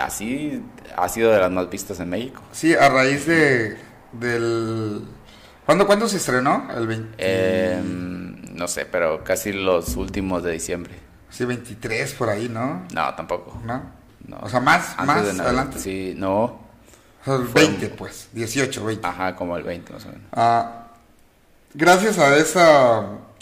así 0.00 0.62
ha 0.96 1.08
sido 1.08 1.30
de 1.32 1.38
las 1.40 1.50
más 1.50 1.68
vistas 1.70 2.00
en 2.00 2.10
México. 2.10 2.42
Sí, 2.52 2.74
a 2.74 2.88
raíz 2.88 3.26
de 3.26 3.76
del... 4.12 5.04
¿Cuándo, 5.66 5.86
¿cuándo 5.86 6.08
se 6.08 6.16
estrenó? 6.16 6.68
El 6.76 6.86
20... 6.86 7.14
Eh, 7.18 7.80
no 7.84 8.66
sé, 8.68 8.86
pero 8.86 9.22
casi 9.22 9.52
los 9.52 9.96
últimos 9.96 10.42
de 10.42 10.52
diciembre. 10.52 10.94
Sí, 11.30 11.44
23 11.44 12.12
por 12.14 12.28
ahí, 12.28 12.48
¿no? 12.48 12.82
No, 12.92 13.14
tampoco. 13.14 13.60
¿No? 13.64 13.82
No. 14.26 14.38
O 14.42 14.48
sea, 14.48 14.60
más, 14.60 14.90
Antes 14.98 15.06
más 15.06 15.36
de 15.36 15.42
adelante. 15.42 15.78
Sí, 15.78 16.14
no. 16.16 16.42
O 16.42 16.60
sea, 17.24 17.34
el 17.36 17.44
Fue- 17.46 17.62
20, 17.66 17.88
pues. 17.90 18.28
18, 18.32 18.84
20. 18.84 19.06
Ajá, 19.06 19.36
como 19.36 19.56
el 19.56 19.62
20 19.62 19.92
más 19.92 20.04
o 20.04 20.08
menos. 20.08 20.24
Ah, 20.32 20.86
gracias 21.74 22.18
a 22.18 22.36
esa 22.36 22.98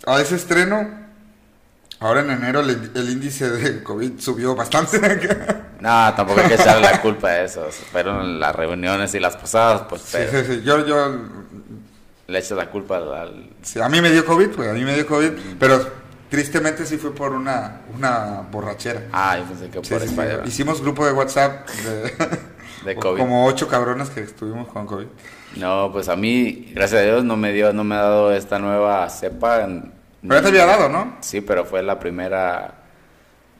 a 0.06 0.20
ese 0.20 0.36
estreno, 0.36 0.88
ahora 1.98 2.20
en 2.20 2.30
enero 2.30 2.60
el, 2.60 2.90
el 2.94 3.10
índice 3.10 3.50
de 3.50 3.82
COVID 3.82 4.20
subió 4.20 4.54
bastante. 4.54 4.98
No, 5.80 6.14
tampoco 6.14 6.40
hay 6.40 6.48
que 6.48 6.54
echarle 6.54 6.82
la 6.82 7.00
culpa 7.00 7.28
a 7.28 7.42
eso. 7.42 7.68
Fueron 7.92 8.40
las 8.40 8.54
reuniones 8.54 9.14
y 9.14 9.20
las 9.20 9.36
posadas, 9.36 9.82
pues 9.88 10.02
sí, 10.02 10.08
pero 10.12 10.44
sí, 10.44 10.54
sí. 10.54 10.62
Yo, 10.64 10.84
yo, 10.84 11.18
le 12.26 12.38
echas 12.38 12.58
la 12.58 12.70
culpa 12.70 12.98
al... 12.98 13.50
sí, 13.62 13.80
a 13.80 13.88
mí 13.88 14.00
me 14.00 14.10
dio 14.10 14.24
COVID, 14.24 14.48
pues 14.50 14.68
a 14.68 14.72
mí 14.74 14.84
me 14.84 14.94
dio 14.94 15.06
COVID, 15.06 15.30
pero 15.58 15.80
tristemente 16.28 16.84
sí 16.84 16.98
fue 16.98 17.14
por 17.14 17.32
una, 17.32 17.80
una 17.96 18.42
borrachera. 18.50 19.04
Ah, 19.12 19.38
yo 19.38 19.44
pensé 19.44 19.70
que 19.70 19.84
Sí, 19.84 19.90
por 19.94 20.02
sí, 20.02 20.08
sí. 20.08 20.14
Spider-Man. 20.14 20.46
Hicimos 20.48 20.82
grupo 20.82 21.06
de 21.06 21.12
WhatsApp 21.12 21.68
de, 21.68 22.12
De 22.84 22.96
COVID. 22.96 23.18
como 23.20 23.46
ocho 23.46 23.66
cabrones 23.66 24.10
que 24.10 24.20
estuvimos 24.20 24.68
con 24.68 24.86
COVID. 24.86 25.06
No, 25.56 25.90
pues 25.92 26.08
a 26.08 26.16
mí, 26.16 26.70
gracias 26.74 27.00
a 27.00 27.04
Dios, 27.04 27.24
no 27.24 27.36
me 27.36 27.52
dio, 27.52 27.72
no 27.72 27.82
me 27.82 27.94
ha 27.94 28.02
dado 28.02 28.32
esta 28.32 28.58
nueva 28.58 29.08
cepa. 29.08 29.66
Pero 30.20 30.34
ya 30.34 30.42
te 30.42 30.48
había 30.48 30.66
dado, 30.66 30.88
¿no? 30.88 31.16
Sí, 31.20 31.40
pero 31.40 31.64
fue 31.64 31.82
la 31.82 31.98
primera... 31.98 32.74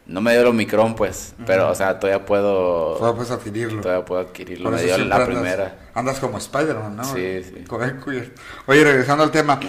No 0.08 0.20
me 0.22 0.32
dio 0.32 0.40
el 0.40 0.46
Omicron, 0.48 0.96
pues. 0.96 1.34
Pero, 1.46 1.68
o 1.70 1.74
sea, 1.74 1.98
todavía 2.00 2.24
puedo... 2.24 2.94
Todavía 2.96 3.16
puedes 3.16 3.30
adquirirlo. 3.30 3.82
Todavía 3.82 4.04
puedo 4.04 4.20
adquirirlo. 4.22 4.70
Me 4.70 4.82
dio 4.82 4.96
la 4.98 5.16
andas- 5.16 5.26
primera. 5.28 5.78
Andas 5.94 6.18
como 6.18 6.38
Spider-Man, 6.38 6.96
¿no? 6.96 7.04
Sí, 7.04 7.42
sí. 7.44 7.64
Con 7.64 7.82
el 7.82 8.00
cuir- 8.00 8.32
Oye, 8.66 8.82
regresando 8.84 9.22
al 9.22 9.30
tema. 9.30 9.60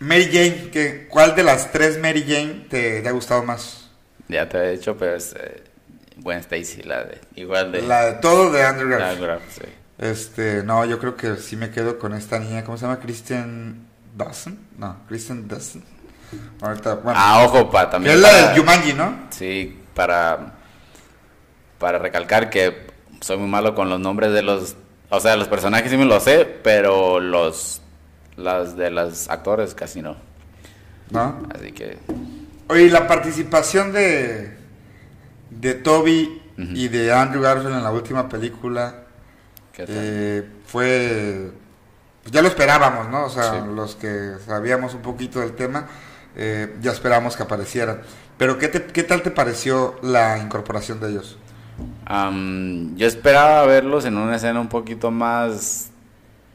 Mary 0.00 0.24
Jane, 0.26 0.70
¿qué, 0.72 1.06
¿cuál 1.08 1.34
de 1.36 1.42
las 1.44 1.70
tres 1.72 1.98
Mary 2.00 2.24
Jane 2.26 2.66
te, 2.68 3.00
te 3.00 3.08
ha 3.08 3.12
gustado 3.12 3.44
más? 3.44 3.88
Ya 4.28 4.48
te 4.48 4.58
he 4.58 4.72
dicho, 4.72 4.96
pero 4.98 5.14
es... 5.14 5.34
eh, 5.38 5.62
Gwen 6.16 6.38
Stacy, 6.40 6.82
la 6.82 7.04
de... 7.04 7.20
Igual 7.36 7.70
de... 7.70 7.82
La 7.82 8.06
de 8.06 8.12
todo 8.14 8.50
de 8.50 8.64
Andrew 8.64 8.88
Garfield. 8.88 9.38
Sí. 9.50 9.62
Este, 9.98 10.62
no, 10.64 10.84
yo 10.84 10.98
creo 10.98 11.16
que 11.16 11.36
sí 11.36 11.56
me 11.56 11.70
quedo 11.70 11.98
con 11.98 12.12
esta 12.12 12.38
niña, 12.40 12.64
¿cómo 12.64 12.76
se 12.76 12.82
llama? 12.86 12.98
Kristen 12.98 13.86
Dawson. 14.16 14.58
No, 14.78 14.96
Kristen 15.08 15.46
Dawson. 15.46 15.84
Ahorita, 16.60 16.94
bueno. 16.94 17.18
Ah, 17.22 17.44
ojo, 17.44 17.70
para 17.70 17.90
también. 17.90 18.16
es 18.16 18.20
la 18.20 18.50
de 18.50 18.56
Yumanji, 18.56 18.92
¿no? 18.92 19.26
Sí, 19.30 19.78
para 19.94 20.54
para 21.78 21.98
recalcar 21.98 22.50
que 22.50 22.86
soy 23.20 23.36
muy 23.36 23.48
malo 23.48 23.74
con 23.74 23.88
los 23.88 24.00
nombres 24.00 24.32
de 24.32 24.42
los, 24.42 24.76
o 25.10 25.20
sea, 25.20 25.36
los 25.36 25.48
personajes 25.48 25.90
sí 25.90 25.96
me 25.96 26.04
los 26.04 26.22
sé, 26.22 26.44
pero 26.44 27.20
los 27.20 27.82
las 28.36 28.76
de 28.76 28.90
los 28.90 29.28
actores 29.28 29.74
casi 29.74 30.02
no. 30.02 30.16
¿No? 31.10 31.46
Así 31.54 31.72
que 31.72 31.98
Oye, 32.68 32.90
la 32.90 33.06
participación 33.06 33.92
de 33.92 34.56
de 35.50 35.74
Toby 35.74 36.42
y 36.58 36.88
de 36.88 37.12
Andrew 37.12 37.42
Garfield 37.42 37.76
en 37.76 37.82
la 37.82 37.90
última 37.90 38.28
película 38.28 39.02
eh, 39.78 40.48
fue 40.66 41.52
pues 42.22 42.32
ya 42.32 42.42
lo 42.42 42.48
esperábamos, 42.48 43.08
¿no? 43.08 43.26
O 43.26 43.30
sea, 43.30 43.64
los 43.64 43.94
que 43.94 44.32
sabíamos 44.44 44.94
un 44.94 45.02
poquito 45.02 45.38
del 45.38 45.52
tema, 45.52 45.86
eh, 46.36 46.76
ya 46.80 46.92
esperábamos 46.92 47.36
que 47.36 47.42
aparecieran. 47.42 48.00
Pero 48.38 48.58
¿qué, 48.58 48.70
¿qué 48.70 49.02
tal 49.02 49.22
te 49.22 49.30
pareció 49.30 49.96
la 50.02 50.38
incorporación 50.38 51.00
de 51.00 51.10
ellos? 51.10 51.38
yo 52.08 53.06
esperaba 53.06 53.66
verlos 53.66 54.06
en 54.06 54.16
una 54.16 54.36
escena 54.36 54.60
un 54.60 54.68
poquito 54.68 55.10
más 55.10 55.90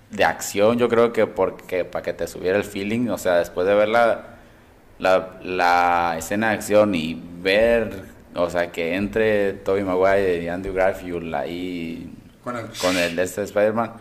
de 0.10 0.24
acción, 0.24 0.78
yo 0.78 0.90
creo 0.90 1.14
que 1.14 1.28
porque 1.28 1.86
para 1.86 2.04
que 2.04 2.14
te 2.14 2.28
subiera 2.28 2.58
el 2.58 2.64
feeling, 2.64 3.10
o 3.10 3.18
sea, 3.18 3.38
después 3.38 3.66
de 3.68 3.76
ver 3.76 3.88
la, 3.90 4.38
la, 5.00 6.16
escena 6.18 6.50
de 6.50 6.56
acción 6.56 6.96
y 6.96 7.22
ver, 7.42 8.04
o 8.36 8.50
sea, 8.50 8.72
que 8.72 8.96
entre 8.96 9.54
Tobey 9.54 9.84
Maguire 9.84 10.44
y 10.44 10.48
Andrew 10.48 10.74
Garfield 10.74 11.34
ahí 11.34 12.14
con 12.44 12.58
el, 12.58 12.66
con 12.82 12.98
el 12.98 13.16
de 13.16 13.24
este 13.24 13.44
Spider-Man, 13.44 13.94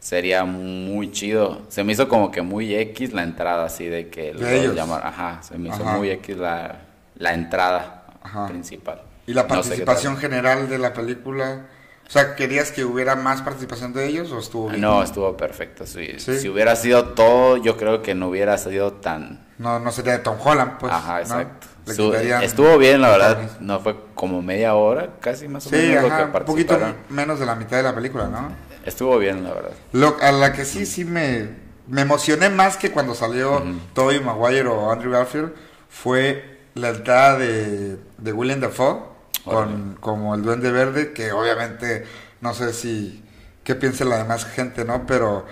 sería 0.00 0.44
muy 0.44 1.12
chido. 1.12 1.62
Se 1.68 1.84
me 1.84 1.92
hizo 1.92 2.08
como 2.08 2.32
que 2.32 2.42
muy 2.42 2.74
X 2.74 3.12
la 3.12 3.22
entrada, 3.22 3.66
así 3.66 3.86
de 3.86 4.08
que 4.08 4.34
lo 4.34 4.72
llamar, 4.74 5.06
ajá, 5.06 5.42
se 5.42 5.56
me 5.56 5.68
hizo 5.68 5.84
muy 5.84 6.10
X 6.10 6.36
la, 6.36 6.80
la 7.16 7.34
entrada 7.34 8.04
principal. 8.48 9.02
¿Y 9.26 9.34
la 9.34 9.46
participación 9.46 10.16
general 10.16 10.68
de 10.68 10.78
la 10.78 10.92
película? 10.92 11.66
O 12.08 12.12
sea, 12.12 12.34
¿querías 12.34 12.72
que 12.72 12.84
hubiera 12.84 13.14
más 13.14 13.40
participación 13.42 13.92
de 13.92 14.08
ellos 14.08 14.32
o 14.32 14.40
estuvo 14.40 14.68
bien? 14.68 14.80
No, 14.80 15.00
estuvo 15.00 15.36
perfecto. 15.36 15.86
Si 15.86 16.48
hubiera 16.48 16.74
sido 16.74 17.10
todo, 17.10 17.56
yo 17.58 17.76
creo 17.76 18.02
que 18.02 18.16
no 18.16 18.28
hubiera 18.28 18.58
sido 18.58 18.94
tan... 18.94 19.46
No, 19.58 19.78
no 19.78 19.92
sería 19.92 20.14
de 20.14 20.18
Tom 20.20 20.36
Holland, 20.42 20.78
pues. 20.80 20.92
Ajá, 20.92 21.20
exacto. 21.20 21.68
Estuvo, 21.86 22.78
bien, 22.78 23.00
la 23.00 23.10
verdad. 23.10 23.38
No 23.60 23.78
fue 23.78 23.94
como 24.14 24.42
media 24.42 24.74
hora, 24.74 25.10
casi 25.20 25.46
más 25.46 25.66
o 25.66 25.70
menos. 25.70 26.10
Ajá, 26.10 26.30
un 26.34 26.44
poquito 26.44 26.78
menos 27.10 27.38
de 27.38 27.46
la 27.46 27.54
mitad 27.54 27.76
de 27.76 27.82
la 27.84 27.94
película, 27.94 28.26
¿no? 28.26 28.69
Estuvo 28.84 29.18
bien, 29.18 29.44
la 29.44 29.52
verdad. 29.52 29.72
Lo, 29.92 30.16
a 30.20 30.32
la 30.32 30.52
que 30.52 30.64
sí, 30.64 30.86
sí 30.86 31.04
me, 31.04 31.48
me 31.86 32.02
emocioné 32.02 32.48
más 32.48 32.76
que 32.76 32.90
cuando 32.90 33.14
salió 33.14 33.62
Tobey 33.94 34.20
Maguire 34.20 34.68
o 34.68 34.90
Andrew 34.90 35.12
Garfield 35.12 35.52
fue 35.88 36.58
la 36.74 36.90
entrada 36.90 37.38
de, 37.38 37.96
de 38.18 38.32
William 38.32 38.60
Dafoe 38.60 39.00
con, 39.44 39.96
como 40.00 40.34
el 40.34 40.42
Duende 40.42 40.70
Verde, 40.70 41.12
que 41.12 41.32
obviamente 41.32 42.04
no 42.40 42.54
sé 42.54 42.72
si 42.72 43.22
qué 43.64 43.74
piensa 43.74 44.04
la 44.04 44.18
demás 44.18 44.44
gente, 44.44 44.84
¿no? 44.84 45.06
Pero 45.06 45.46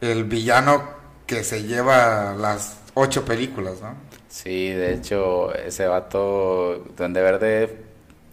el 0.00 0.24
villano 0.24 0.82
que 1.26 1.42
se 1.44 1.64
lleva 1.64 2.34
las 2.34 2.78
ocho 2.94 3.24
películas, 3.24 3.80
¿no? 3.80 3.94
Sí, 4.28 4.70
de 4.70 4.94
hecho, 4.94 5.54
ese 5.54 5.86
vato 5.86 6.84
Duende 6.96 7.22
Verde, 7.22 7.84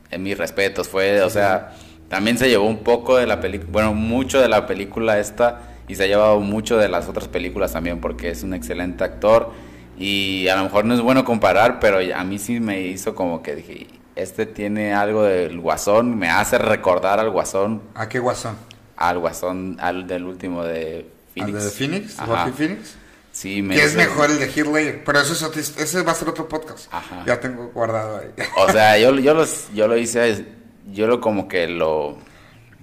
en 0.10 0.24
mis 0.24 0.38
respetos, 0.38 0.90
fue, 0.90 1.22
o 1.22 1.30
sea, 1.30 1.76
también 2.12 2.38
se 2.38 2.50
llevó 2.50 2.66
un 2.66 2.80
poco 2.80 3.16
de 3.16 3.26
la 3.26 3.40
película, 3.40 3.72
bueno, 3.72 3.94
mucho 3.94 4.42
de 4.42 4.50
la 4.50 4.68
película 4.68 5.18
esta 5.18 5.62
y 5.88 5.96
se 5.96 6.04
ha 6.04 6.08
llevado 6.08 6.42
mucho 6.42 6.78
de 6.78 6.90
las 6.90 7.08
otras 7.08 7.30
películas 7.30 7.72
también 7.72 8.02
porque 8.02 8.30
es 8.30 8.44
un 8.44 8.54
excelente 8.54 9.06
actor 9.06 9.54
y 9.98 10.50
a 10.50 10.58
lo 10.58 10.64
mejor 10.64 10.84
no 10.84 10.94
es 10.94 11.00
bueno 11.00 11.24
comparar, 11.24 11.80
pero 11.80 12.00
a 12.14 12.24
mí 12.26 12.38
sí 12.38 12.60
me 12.60 12.82
hizo 12.82 13.16
como 13.16 13.42
que 13.42 13.56
dije, 13.56 13.88
este 14.18 14.46
tiene 14.46 14.94
algo 14.94 15.24
del 15.24 15.62
guasón, 15.62 16.20
me 16.20 16.30
hace 16.30 16.58
recordar 16.58 17.22
al 17.22 17.30
guasón. 17.30 17.82
¿A 17.96 18.10
qué 18.10 18.20
guasón? 18.20 18.58
Al 18.98 19.18
guasón, 19.20 19.78
al 19.80 20.06
del 20.06 20.26
último 20.26 20.66
de 20.66 21.10
Phoenix. 21.34 21.56
¿Al 21.56 21.64
de 21.64 21.72
Phoenix? 21.72 22.18
Phoenix? 22.56 22.98
Sí, 23.32 23.62
me 23.62 23.76
que 23.76 23.86
es 23.86 23.96
mejor 23.96 24.30
el 24.30 24.40
de 24.40 24.48
Heath 24.48 25.04
pero 25.06 25.22
eso 25.22 25.50
es 25.58 25.78
ese 25.78 26.02
va 26.02 26.12
a 26.12 26.16
ser 26.16 26.28
otro 26.28 26.50
podcast. 26.50 26.94
Ajá. 26.94 27.24
Ya 27.26 27.40
tengo 27.40 27.70
guardado 27.70 28.18
ahí. 28.18 28.28
O 28.58 28.70
sea, 28.70 28.98
yo, 29.00 29.16
yo, 29.16 29.34
los, 29.34 29.70
yo 29.74 29.88
lo 29.88 29.96
hice, 29.96 30.46
yo 30.92 31.08
lo 31.08 31.22
como 31.22 31.48
que 31.48 31.68
lo... 31.68 32.18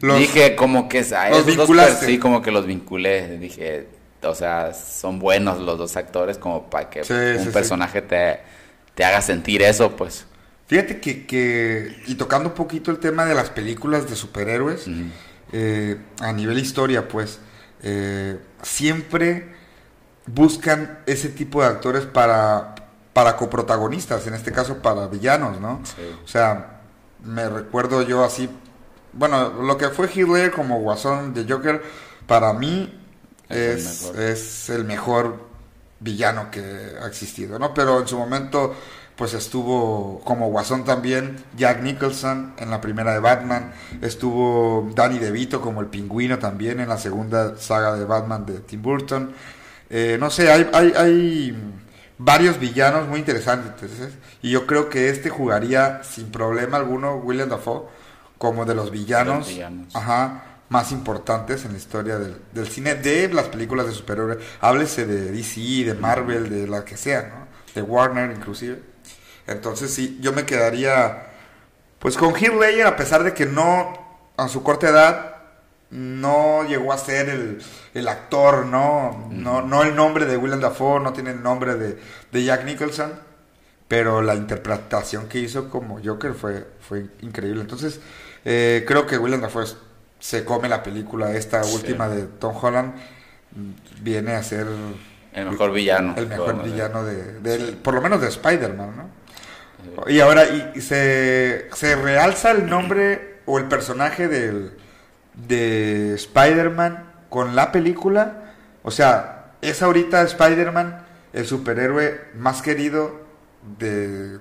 dije 0.01 0.57
como 0.57 0.89
que... 0.89 1.01
A 1.15 1.31
los 1.31 1.47
vinculaste. 1.47 2.07
sí, 2.07 2.19
como 2.19 2.43
que 2.43 2.51
los 2.51 2.67
vinculé. 2.67 3.39
Dije, 3.39 3.89
o 4.23 4.35
sea, 4.35 4.75
son 4.75 5.19
buenos 5.19 5.59
los 5.61 5.79
dos 5.79 5.97
actores 5.97 6.39
como 6.39 6.69
para 6.69 6.91
que 6.91 7.01
un 7.01 7.53
personaje 7.53 8.03
te, 8.03 8.41
te 8.95 9.05
haga 9.05 9.23
sentir 9.23 9.63
eso, 9.63 9.97
pues. 9.97 10.27
Fíjate 10.67 11.01
que, 11.01 11.27
que, 11.27 12.03
y 12.07 12.15
tocando 12.17 12.51
un 12.51 12.55
poquito 12.55 12.91
el 12.91 12.99
tema 12.99 13.25
de 13.25 13.35
las 13.35 13.49
películas 13.49 14.09
de 14.11 14.17
superhéroes, 14.17 14.87
eh, 15.53 15.97
a 16.21 16.33
nivel 16.33 16.59
historia, 16.59 17.09
pues, 17.09 17.41
eh, 17.83 18.39
siempre 18.63 19.49
buscan 20.27 20.99
ese 21.07 21.31
tipo 21.31 21.63
de 21.63 21.69
actores 21.69 22.05
para, 22.05 22.75
para 23.15 23.37
coprotagonistas, 23.37 24.27
en 24.27 24.35
este 24.35 24.53
caso 24.53 24.83
para 24.83 25.07
villanos, 25.07 25.59
¿no? 25.59 25.81
O 26.23 26.29
sea, 26.29 26.78
me 27.25 27.49
recuerdo 27.49 28.03
yo 28.03 28.25
así, 28.25 28.49
bueno, 29.13 29.63
lo 29.63 29.77
que 29.77 29.89
fue 29.89 30.09
Heath 30.09 30.53
como 30.53 30.81
Guasón 30.81 31.35
de 31.35 31.47
Joker, 31.53 31.83
para 32.27 32.53
mí 32.53 32.95
es, 33.49 34.05
es 34.15 34.71
el 34.71 34.85
mejor 34.85 35.49
villano 36.01 36.51
que 36.51 36.61
ha 37.03 37.07
existido, 37.07 37.59
¿no? 37.59 37.75
Pero 37.75 38.01
en 38.01 38.09
su 38.09 38.19
momento 38.19 38.75
pues 39.19 39.35
estuvo 39.35 40.21
como 40.21 40.49
Guasón 40.49 40.85
también 40.85 41.45
Jack 41.57 41.83
Nicholson 41.83 42.55
en 42.57 42.71
la 42.71 42.81
primera 42.81 43.13
de 43.13 43.19
Batman, 43.19 43.73
estuvo 44.01 44.89
Danny 44.95 45.19
DeVito 45.19 45.61
como 45.61 45.81
el 45.81 45.89
pingüino 45.89 46.39
también 46.39 46.79
en 46.79 46.89
la 46.89 46.99
segunda 46.99 47.57
saga 47.59 47.95
de 47.95 48.05
Batman 48.05 48.47
de 48.47 48.61
Tim 48.61 48.81
Burton. 48.81 49.33
Eh, 49.91 50.19
no 50.21 50.31
sé, 50.31 50.53
hay, 50.53 50.69
hay, 50.73 50.93
hay, 50.97 51.73
varios 52.19 52.59
villanos 52.59 53.09
muy 53.09 53.21
interesantes 53.21 53.91
y 54.43 54.51
yo 54.51 54.67
creo 54.67 54.89
que 54.89 55.09
este 55.09 55.31
jugaría 55.31 56.03
sin 56.03 56.31
problema 56.31 56.77
alguno 56.77 57.17
William 57.17 57.49
Dafoe 57.49 57.85
como 58.37 58.65
de 58.65 58.75
los 58.75 58.91
villanos, 58.91 59.49
Ajá, 59.95 60.45
más 60.69 60.93
importantes 60.93 61.65
en 61.65 61.73
la 61.73 61.79
historia 61.79 62.19
del, 62.19 62.37
del, 62.53 62.69
cine 62.69 62.95
de 62.95 63.29
las 63.33 63.49
películas 63.49 63.87
de 63.87 63.93
superhéroes. 63.93 64.39
Háblese 64.61 65.07
de 65.07 65.33
DC, 65.33 65.85
de 65.85 65.95
Marvel, 65.95 66.49
de 66.49 66.69
la 66.69 66.85
que 66.85 66.97
sea, 66.97 67.23
¿no? 67.23 67.49
De 67.75 67.83
Warner 67.83 68.31
inclusive. 68.31 68.81
Entonces 69.47 69.93
sí, 69.93 70.19
yo 70.21 70.33
me 70.33 70.45
quedaría 70.45 71.31
pues 71.99 72.17
con 72.17 72.37
Heath 72.37 72.61
Ledger 72.61 72.87
a 72.87 72.97
pesar 72.97 73.25
de 73.25 73.35
que 73.35 73.47
no 73.47 73.93
a 74.37 74.49
su 74.49 74.63
corta 74.63 74.89
edad 74.89 75.38
no 75.91 76.65
llegó 76.65 76.93
a 76.93 76.99
ser 76.99 77.29
el, 77.95 78.09
actor, 78.09 78.67
¿no? 78.67 79.29
¿no? 79.31 79.63
No 79.63 79.83
el 79.83 79.95
nombre 79.95 80.27
de 80.27 80.37
Willem 80.37 80.61
Dafoe, 80.61 81.01
no 81.01 81.13
tiene 81.13 81.31
el 81.31 81.43
nombre 81.43 81.75
de, 81.77 82.45
Jack 82.45 82.65
Nicholson, 82.65 83.13
pero 83.87 84.21
la 84.21 84.35
interpretación 84.35 85.29
que 85.29 85.39
hizo 85.39 85.71
como 85.71 86.01
Joker 86.03 86.35
fue, 86.35 86.67
fue 86.81 87.07
increíble. 87.23 87.63
Entonces, 87.63 88.01
eh, 88.45 88.85
creo 88.87 89.07
que 89.07 89.17
Willem 89.17 89.41
Dafoe 89.41 89.67
se 90.19 90.45
come 90.45 90.69
la 90.69 90.83
película, 90.83 91.33
esta 91.33 91.65
última 91.65 92.09
de 92.09 92.25
Tom 92.25 92.55
Holland, 92.61 92.95
viene 94.03 94.33
a 94.33 94.43
ser... 94.43 94.67
El 95.33 95.51
mejor 95.51 95.73
villano. 95.73 96.15
El 96.17 96.27
mejor 96.27 96.63
villano 96.63 97.05
de, 97.05 97.77
por 97.83 97.95
lo 97.95 98.03
menos 98.03 98.21
de 98.21 98.29
Spider-Man, 98.29 98.97
¿no? 98.97 99.19
Y 100.07 100.21
ahora 100.21 100.45
y, 100.75 100.81
se, 100.81 101.69
se, 101.73 101.97
realza 101.97 102.51
el 102.51 102.69
nombre 102.69 103.39
o 103.47 103.59
el 103.59 103.67
personaje 103.67 104.27
del, 104.27 104.73
de 105.47 106.15
Spider-Man 106.15 107.05
con 107.29 107.55
la 107.55 107.73
película. 107.73 108.55
O 108.83 108.91
sea, 108.91 109.53
es 109.61 109.83
ahorita 109.83 110.23
Spider-Man 110.23 111.05
el 111.33 111.47
superhéroe 111.47 112.21
más 112.35 112.63
querido 112.63 113.21
de 113.79 114.39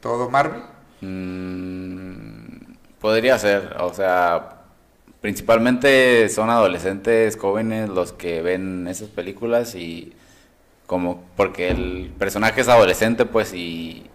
todo 0.00 0.28
Marvel. 0.30 0.62
Mm, 1.00 2.74
podría 3.00 3.38
ser, 3.38 3.76
o 3.80 3.94
sea, 3.94 4.60
principalmente 5.20 6.28
son 6.28 6.50
adolescentes 6.50 7.36
jóvenes 7.36 7.88
los 7.88 8.12
que 8.12 8.42
ven 8.42 8.86
esas 8.88 9.08
películas 9.08 9.74
y 9.74 10.12
como 10.86 11.22
porque 11.36 11.68
el 11.68 12.12
personaje 12.18 12.62
es 12.62 12.68
adolescente 12.68 13.24
pues 13.24 13.54
y 13.54 14.09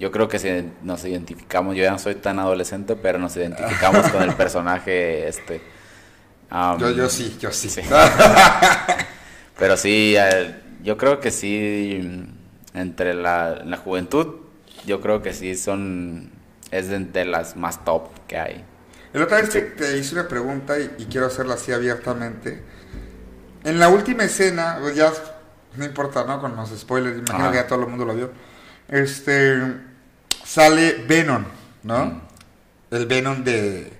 yo 0.00 0.10
creo 0.10 0.28
que 0.28 0.64
nos 0.82 1.04
identificamos, 1.04 1.76
yo 1.76 1.82
ya 1.82 1.90
no 1.90 1.98
soy 1.98 2.14
tan 2.14 2.38
adolescente, 2.38 2.96
pero 2.96 3.18
nos 3.18 3.36
identificamos 3.36 4.08
con 4.08 4.22
el 4.22 4.34
personaje 4.36 5.28
este. 5.28 5.60
yo, 6.50 6.90
yo 6.90 7.10
sí, 7.10 7.36
yo 7.38 7.52
sí. 7.52 7.68
pero 9.58 9.76
sí, 9.76 10.16
yo 10.82 10.96
creo 10.96 11.20
que 11.20 11.30
sí, 11.30 12.18
entre 12.72 13.12
la, 13.12 13.62
la, 13.62 13.76
juventud, 13.76 14.36
yo 14.86 15.02
creo 15.02 15.20
que 15.20 15.34
sí 15.34 15.54
son, 15.54 16.30
es 16.70 16.88
de, 16.88 17.24
las 17.26 17.56
más 17.56 17.84
top 17.84 18.08
que 18.26 18.38
hay. 18.38 18.64
El 19.12 19.20
otra 19.20 19.42
vez 19.42 19.50
te, 19.50 19.60
te 19.60 19.98
hice 19.98 20.14
una 20.14 20.26
pregunta 20.28 20.78
y, 20.78 20.94
y 20.96 21.04
quiero 21.10 21.26
hacerla 21.26 21.54
así 21.54 21.72
abiertamente. 21.72 22.62
En 23.64 23.78
la 23.78 23.90
última 23.90 24.24
escena, 24.24 24.78
pues 24.80 24.96
ya 24.96 25.12
no 25.76 25.84
importa, 25.84 26.24
¿no? 26.24 26.40
Con 26.40 26.56
los 26.56 26.70
spoilers, 26.70 27.18
imagino 27.18 27.44
Ajá. 27.44 27.50
que 27.50 27.56
ya 27.58 27.66
todo 27.66 27.80
el 27.80 27.86
mundo 27.88 28.06
lo 28.06 28.14
vio. 28.14 28.30
Este 28.88 29.89
sale 30.54 31.04
Venom, 31.06 31.44
¿no? 31.84 32.04
Mm. 32.06 32.20
El 32.90 33.06
Venom 33.06 33.44
de 33.44 33.92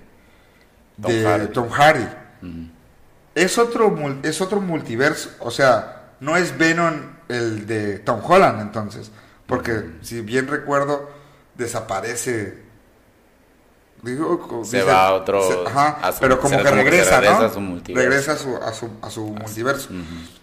Tom 1.01 1.11
de 1.11 1.23
Hardy. 1.23 1.47
Tom 1.53 1.69
Hardy. 1.69 2.03
Ujú. 2.41 2.67
Es 3.35 3.57
otro 3.57 3.95
es 4.23 4.41
otro 4.41 4.59
multiverso, 4.59 5.29
o 5.39 5.49
sea, 5.51 6.11
no 6.19 6.35
es 6.35 6.57
Venom 6.57 6.93
el 7.29 7.65
de 7.65 7.99
Tom 7.99 8.19
Holland 8.21 8.59
entonces, 8.61 9.09
porque 9.45 9.85
si 10.01 10.19
bien 10.21 10.47
recuerdo 10.47 11.09
desaparece 11.55 12.61
digo, 14.01 14.63
Se 14.65 14.83
va 14.83 15.07
a 15.07 15.13
otro- 15.13 15.41
se- 15.47 15.69
ajá, 15.69 16.11
su- 16.11 16.19
pero 16.19 16.39
como 16.41 16.57
que 16.57 16.63
regresa, 16.71 17.19
regresa 17.21 17.39
¿no? 17.39 17.45
a 17.45 17.53
su 17.53 17.61
multiverso. 17.61 18.09
regresa 18.09 18.31
a 18.33 18.35
su 18.37 18.55
a 18.57 18.73
su, 18.73 18.89
a 19.01 19.09
su 19.09 19.27
multiverso. 19.27 19.89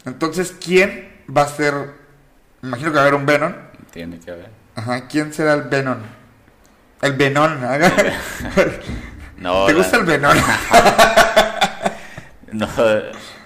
Entonces, 0.06 0.54
¿quién 0.58 1.12
va 1.36 1.42
a 1.42 1.48
ser 1.48 1.74
me 2.62 2.68
imagino 2.68 2.90
que 2.90 2.94
va 2.96 3.00
a 3.02 3.06
haber 3.06 3.14
un 3.14 3.26
Venom. 3.26 3.52
Tiene 3.92 4.18
que 4.18 4.30
haber. 4.30 4.50
Ajá, 4.78 5.08
¿quién 5.08 5.32
será 5.32 5.54
el 5.54 5.62
Venom? 5.62 5.98
El 7.02 7.12
Venom. 7.14 7.50
No, 9.38 9.66
¿Te 9.66 9.72
la- 9.72 9.78
gusta 9.78 9.96
el 9.98 10.04
Venom? 10.04 10.36
no, 12.52 12.66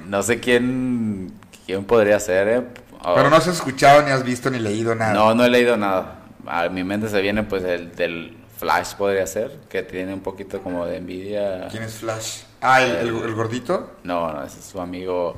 no 0.06 0.22
sé 0.22 0.40
quién, 0.40 1.32
quién 1.66 1.84
podría 1.84 2.18
ser, 2.20 2.48
¿eh? 2.48 2.62
O- 3.02 3.14
Pero 3.14 3.30
no 3.30 3.36
has 3.36 3.46
escuchado, 3.46 4.02
ni 4.02 4.10
has 4.10 4.22
visto, 4.24 4.50
ni 4.50 4.58
leído 4.58 4.94
nada. 4.94 5.12
No, 5.14 5.34
no 5.34 5.44
he 5.44 5.50
leído 5.50 5.76
nada. 5.76 6.18
A 6.46 6.68
mi 6.68 6.84
mente 6.84 7.08
se 7.08 7.20
viene 7.20 7.42
pues 7.44 7.64
el 7.64 7.94
del 7.94 8.36
Flash 8.58 8.94
podría 8.94 9.26
ser, 9.26 9.58
que 9.68 9.82
tiene 9.82 10.14
un 10.14 10.20
poquito 10.20 10.60
como 10.62 10.86
de 10.86 10.96
envidia. 10.98 11.68
¿Quién 11.70 11.82
es 11.82 11.94
Flash? 11.94 12.42
Ah, 12.60 12.82
¿el, 12.82 12.96
el- 13.08 13.22
el 13.24 13.34
gordito? 13.34 13.96
No, 14.04 14.32
no, 14.32 14.44
ese 14.44 14.60
es 14.60 14.64
su 14.66 14.80
amigo. 14.80 15.36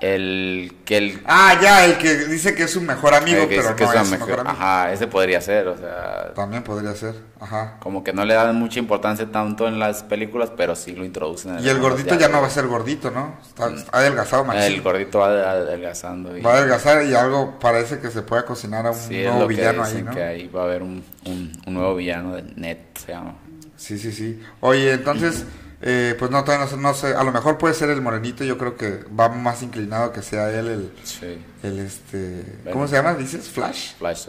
El 0.00 0.72
que 0.86 0.96
el 0.96 1.22
Ah, 1.26 1.58
ya, 1.60 1.84
el 1.84 1.98
que 1.98 2.14
dice 2.26 2.54
que 2.54 2.62
es 2.62 2.70
su 2.70 2.80
mejor 2.80 3.14
amigo, 3.14 3.42
el 3.42 3.48
que 3.50 3.56
pero 3.56 3.76
que 3.76 3.84
no 3.84 3.92
es 3.92 3.98
su 4.06 4.10
mejor- 4.12 4.28
mejor 4.28 4.40
amigo. 4.46 4.56
Ajá, 4.64 4.92
ese 4.92 5.06
podría 5.06 5.40
ser, 5.42 5.68
o 5.68 5.76
sea, 5.76 6.32
También 6.34 6.62
podría 6.62 6.94
ser, 6.94 7.14
ajá. 7.38 7.76
como 7.80 8.02
que 8.02 8.14
no 8.14 8.24
le 8.24 8.32
dan 8.32 8.56
mucha 8.56 8.78
importancia 8.78 9.30
tanto 9.30 9.68
en 9.68 9.78
las 9.78 10.02
películas, 10.02 10.50
pero 10.56 10.74
sí 10.74 10.92
lo 10.96 11.04
introducen. 11.04 11.58
en 11.58 11.64
Y 11.64 11.68
el 11.68 11.78
gordito 11.80 12.14
ya 12.14 12.28
no 12.28 12.40
va 12.40 12.46
a 12.46 12.50
ser 12.50 12.66
gordito, 12.66 13.10
¿no? 13.10 13.36
Está, 13.46 13.68
está 13.74 13.98
adelgazado, 13.98 14.42
El 14.42 14.48
machín. 14.48 14.82
gordito 14.82 15.18
va 15.18 15.26
adelgazando. 15.50 16.36
y- 16.36 16.40
Va 16.40 16.54
a 16.54 16.56
adelgazar 16.58 17.04
y 17.04 17.14
algo 17.14 17.58
parece 17.58 17.98
que 17.98 18.10
se 18.10 18.22
puede 18.22 18.44
cocinar 18.46 18.86
a 18.86 18.92
un 18.92 18.96
Sí, 18.96 19.18
es 19.18 19.24
nuevo 19.26 19.40
lo 19.42 19.48
que 19.48 19.54
villano 19.54 19.82
ahí, 19.84 19.90
dicen, 19.92 20.06
¿no? 20.06 20.12
que 20.14 20.22
ahí 20.22 20.48
va 20.48 20.62
a 20.62 20.64
haber 20.64 20.82
un, 20.82 21.04
un, 21.26 21.52
un 21.66 21.74
nuevo 21.74 21.94
villano 21.94 22.36
de 22.36 22.42
Net, 22.56 22.78
se 23.04 23.12
llama. 23.12 23.34
Sí, 23.76 23.98
sí, 23.98 24.12
sí. 24.12 24.40
Oye, 24.60 24.92
entonces, 24.92 25.44
eh, 25.82 26.14
pues 26.18 26.30
no, 26.30 26.44
todavía 26.44 26.64
no 26.66 26.70
sé, 26.70 26.76
no 26.76 26.94
sé, 26.94 27.14
a 27.14 27.22
lo 27.24 27.32
mejor 27.32 27.58
puede 27.58 27.74
ser 27.74 27.90
el 27.90 28.02
morenito, 28.02 28.44
yo 28.44 28.58
creo 28.58 28.76
que 28.76 29.04
va 29.18 29.28
más 29.28 29.62
inclinado 29.62 30.12
que 30.12 30.22
sea 30.22 30.50
él 30.50 30.68
el, 30.68 30.92
Sí, 31.04 31.42
el 31.62 31.78
este, 31.80 32.44
Venom. 32.64 32.72
¿cómo 32.72 32.88
se 32.88 32.96
llama? 32.96 33.14
¿Dices? 33.14 33.48
Flash. 33.48 33.94
Flash. 33.98 34.28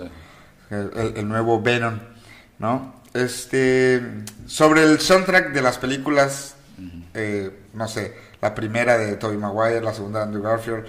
el, 0.69 0.91
el- 0.95 1.17
el 1.17 1.27
nuevo 1.27 1.61
Venom, 1.61 1.99
¿no? 2.59 3.01
Este, 3.13 4.01
sobre 4.45 4.83
el 4.83 4.99
soundtrack 5.01 5.51
de 5.51 5.61
las 5.61 5.77
películas, 5.77 6.55
eh, 7.13 7.51
no 7.73 7.87
sé, 7.89 8.15
la 8.41 8.55
primera 8.55 8.97
de 8.97 9.15
Tobey 9.17 9.37
Maguire, 9.37 9.81
la 9.81 9.93
segunda 9.93 10.19
de 10.19 10.25
Andrew 10.25 10.43
Garfield 10.43 10.85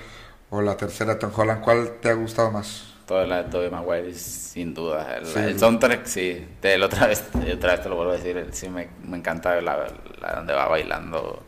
o 0.50 0.62
la 0.62 0.76
tercera 0.76 1.14
de 1.14 1.21
Tom 1.21 1.33
Holland, 1.35 1.61
¿cuál 1.62 1.95
te 2.00 2.11
ha 2.11 2.14
gustado 2.14 2.50
más? 2.52 2.92
Toda 3.12 3.26
la 3.26 3.42
de 3.42 3.50
Tobey 3.50 3.71
Maguire, 3.71 4.14
sin 4.14 4.73
duda. 4.73 5.19
El, 5.19 5.26
Sí. 5.26 5.38
el 5.38 5.59
soundtrack, 5.59 6.07
sí. 6.07 6.49
La 6.62 6.87
otra, 6.87 7.07
vez, 7.09 7.23
otra 7.54 7.73
vez 7.73 7.83
te 7.83 7.88
lo 7.90 7.97
vuelvo 7.97 8.12
a 8.12 8.16
decir. 8.16 8.49
Sí, 8.52 8.71
me, 8.71 8.88
me 9.04 9.19
encanta 9.19 9.61
la, 9.61 9.87
la 10.19 10.33
donde 10.37 10.54
va 10.54 10.66
bailando 10.69 11.42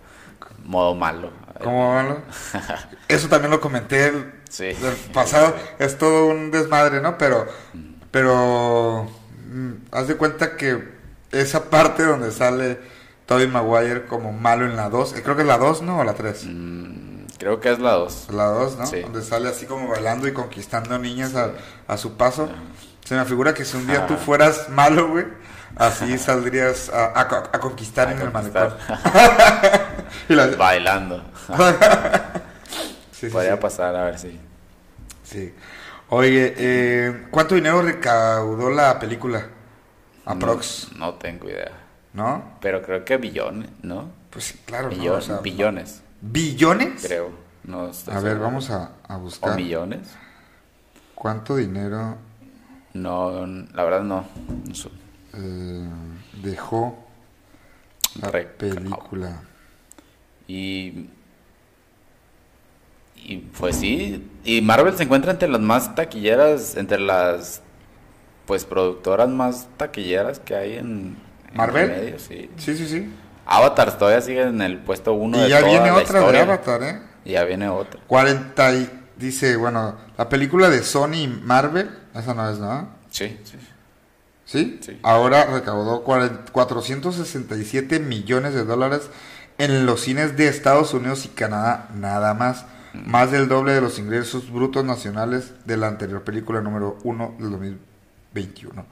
modo 0.63 0.95
malo. 0.95 1.31
¿Cómo 1.63 1.95
van? 1.95 2.23
Eso 3.09 3.29
también 3.31 3.51
lo 3.51 3.63
comenté 3.63 4.09
el, 4.09 4.31
Sí. 4.51 4.73
pasado, 5.15 5.57
es 5.79 5.97
todo 5.97 6.27
un 6.27 6.51
desmadre, 6.51 7.01
¿no? 7.01 7.17
Pero, 7.17 7.47
pero, 8.11 9.09
mm, 9.51 9.73
haz 9.91 10.07
de 10.09 10.17
cuenta 10.17 10.59
que 10.59 10.87
esa 11.33 11.71
parte 11.71 12.03
donde 12.03 12.31
sale 12.31 12.79
Tobey 13.25 13.49
Maguire 13.49 14.05
como 14.05 14.33
malo 14.33 14.67
en 14.67 14.77
la 14.77 14.91
2, 14.91 15.15
creo 15.25 15.35
que 15.35 15.41
es 15.43 15.49
la 15.49 15.57
2, 15.57 15.81
¿no? 15.81 16.01
O 16.01 16.05
la 16.05 16.13
3. 16.13 16.45
Mm, 16.45 17.04
creo 17.45 17.61
que 17.61 17.71
es 17.73 17.79
la 17.79 17.93
2. 17.93 18.29
La 18.33 18.45
2, 18.47 18.77
¿no? 18.79 18.87
Sí. 18.87 19.01
Donde 19.03 19.23
sale 19.23 19.51
así 19.51 19.67
como 19.67 19.87
bailando 19.89 20.27
y 20.27 20.33
conquistando 20.33 20.99
niñas 20.99 21.35
a, 21.35 21.51
a 21.87 21.97
su 21.99 22.17
paso. 22.17 22.49
Se 23.05 23.15
me 23.15 23.25
figura 23.27 23.53
que 23.53 23.67
si 23.67 23.77
un 23.77 23.87
día 23.87 24.07
tú 24.07 24.15
Ah. 24.15 24.17
fueras 24.25 24.71
malo, 24.71 25.09
güey, 25.09 25.27
así 25.77 26.17
saldrías 26.29 26.89
a, 26.89 27.21
a 27.21 27.29
co- 27.29 27.37
a 27.53 27.61
conquistar 27.61 28.11
en 28.13 28.19
el 28.21 28.33
malecón. 28.33 28.73
Bailando. 30.59 31.23
sí, 33.13 33.27
Podría 33.29 33.57
sí. 33.57 33.61
pasar, 33.61 33.95
a 33.95 34.05
ver 34.05 34.19
si. 34.19 34.41
Sí. 35.23 35.55
Oye, 36.09 36.55
eh, 36.57 37.27
¿cuánto 37.31 37.55
dinero 37.55 37.83
recaudó 37.83 38.71
la 38.71 38.99
película? 38.99 39.49
Aprox, 40.27 40.89
No, 40.93 41.07
no 41.07 41.15
tengo 41.15 41.49
idea. 41.49 41.73
¿no? 42.15 42.57
Pero 42.61 42.81
creo 42.83 43.05
que 43.05 43.17
billones, 43.19 43.69
¿no? 43.83 44.09
Pues 44.31 44.45
sí, 44.47 44.61
claro, 44.65 44.89
¿no? 44.91 44.97
Billo- 44.97 45.17
O 45.17 45.21
sea, 45.21 45.39
billones, 45.39 46.03
¿Billones? 46.33 47.03
creo. 47.07 47.31
No 47.65 47.89
estoy 47.89 48.15
A 48.15 48.21
ver, 48.21 48.33
seguro. 48.33 48.45
vamos 48.45 48.71
a, 48.71 48.93
a 49.09 49.17
¿O 49.17 49.21
buscar. 49.21 49.57
millones? 49.57 50.09
¿Cuánto 51.15 51.57
dinero 51.57 52.17
No, 52.93 53.47
la 53.47 53.85
verdad 53.85 54.03
no. 54.03 54.27
No 54.69 54.75
sé. 54.75 54.89
eh, 55.35 55.89
dejó 56.43 56.99
la 58.21 58.31
película? 58.31 59.43
Y. 60.47 61.09
Y 63.17 63.37
pues 63.59 63.77
sí. 63.77 64.31
Y 64.45 64.61
Marvel 64.61 64.97
se 64.97 65.05
encuentra 65.05 65.33
entre 65.33 65.49
las 65.49 65.61
más 65.61 65.95
taquilleras, 65.95 66.77
entre 66.77 66.99
las. 67.01 67.63
Pues 68.47 68.65
productoras 68.67 69.29
más 69.31 69.69
taquilleras 69.79 70.39
que 70.39 70.55
hay 70.55 70.77
en. 70.77 71.17
¿Marvel? 71.55 71.91
el 71.91 72.01
medio, 72.03 72.19
sí. 72.19 72.51
Sí, 72.57 72.77
sí, 72.77 72.87
sí. 72.87 73.11
Avatar 73.47 73.99
todavía 73.99 74.21
sigue 74.21 74.43
en 74.43 74.63
el 74.63 74.79
puesto 74.79 75.13
uno 75.13 75.39
Y 75.39 75.43
de 75.43 75.49
ya 75.51 75.61
toda 75.61 75.71
viene 75.71 75.87
la 75.87 75.95
otra 75.95 76.21
de. 76.21 76.41
Avatar, 76.41 76.83
¿eh? 76.83 77.01
Y 77.25 77.33
ya 77.33 77.45
viene 77.45 77.69
otra. 77.69 78.01
40 78.07 78.75
y, 78.75 78.91
dice, 79.17 79.57
bueno, 79.57 79.97
la 80.17 80.29
película 80.29 80.71
de 80.71 80.83
Sony 80.83 81.15
y 81.15 81.29
Marvel, 81.29 81.91
esa 82.15 82.35
no 82.35 82.49
es, 82.51 82.59
¿no? 82.59 82.89
Sí, 83.11 83.39
sí. 83.45 83.59
¿Sí? 84.45 84.79
Sí. 84.83 84.99
Ahora 85.03 85.47
recaudó 85.47 86.03
40 86.03 86.53
467 86.53 87.99
millones 87.99 88.55
de 88.55 88.65
dólares 88.65 89.09
en 89.59 89.87
los 89.87 90.03
cines 90.03 90.37
de 90.37 90.49
Estados 90.49 90.93
Unidos 90.95 91.25
y 91.25 91.29
Canadá, 91.29 91.89
nada 91.95 92.35
más. 92.35 92.67
Más 92.93 93.33
del 93.33 93.49
doble 93.49 93.73
de 93.73 93.81
los 93.81 93.99
ingresos 93.99 94.53
brutos 94.53 94.85
nacionales 94.85 95.53
de 95.65 95.77
la 95.77 95.89
anterior 95.89 96.23
película 96.23 96.61
número 96.61 96.99
1 97.03 97.37
del 97.41 97.51
2021. 97.51 98.87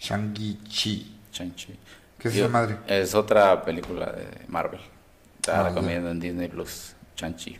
Shang-Chi. 0.00 1.18
Shang-Chi. 1.30 1.78
¿Qué 2.22 2.28
es 2.28 2.34
Yo- 2.34 2.44
esa 2.44 2.52
madre? 2.52 2.76
Es 2.86 3.14
otra 3.14 3.62
película 3.62 4.06
de 4.12 4.26
Marvel. 4.48 4.80
Te 5.40 5.50
la 5.50 5.60
Ah, 5.60 5.68
recomiendo 5.68 6.10
en 6.10 6.20
Disney 6.20 6.48
Plus. 6.48 6.94
Shang-Chi. 7.16 7.58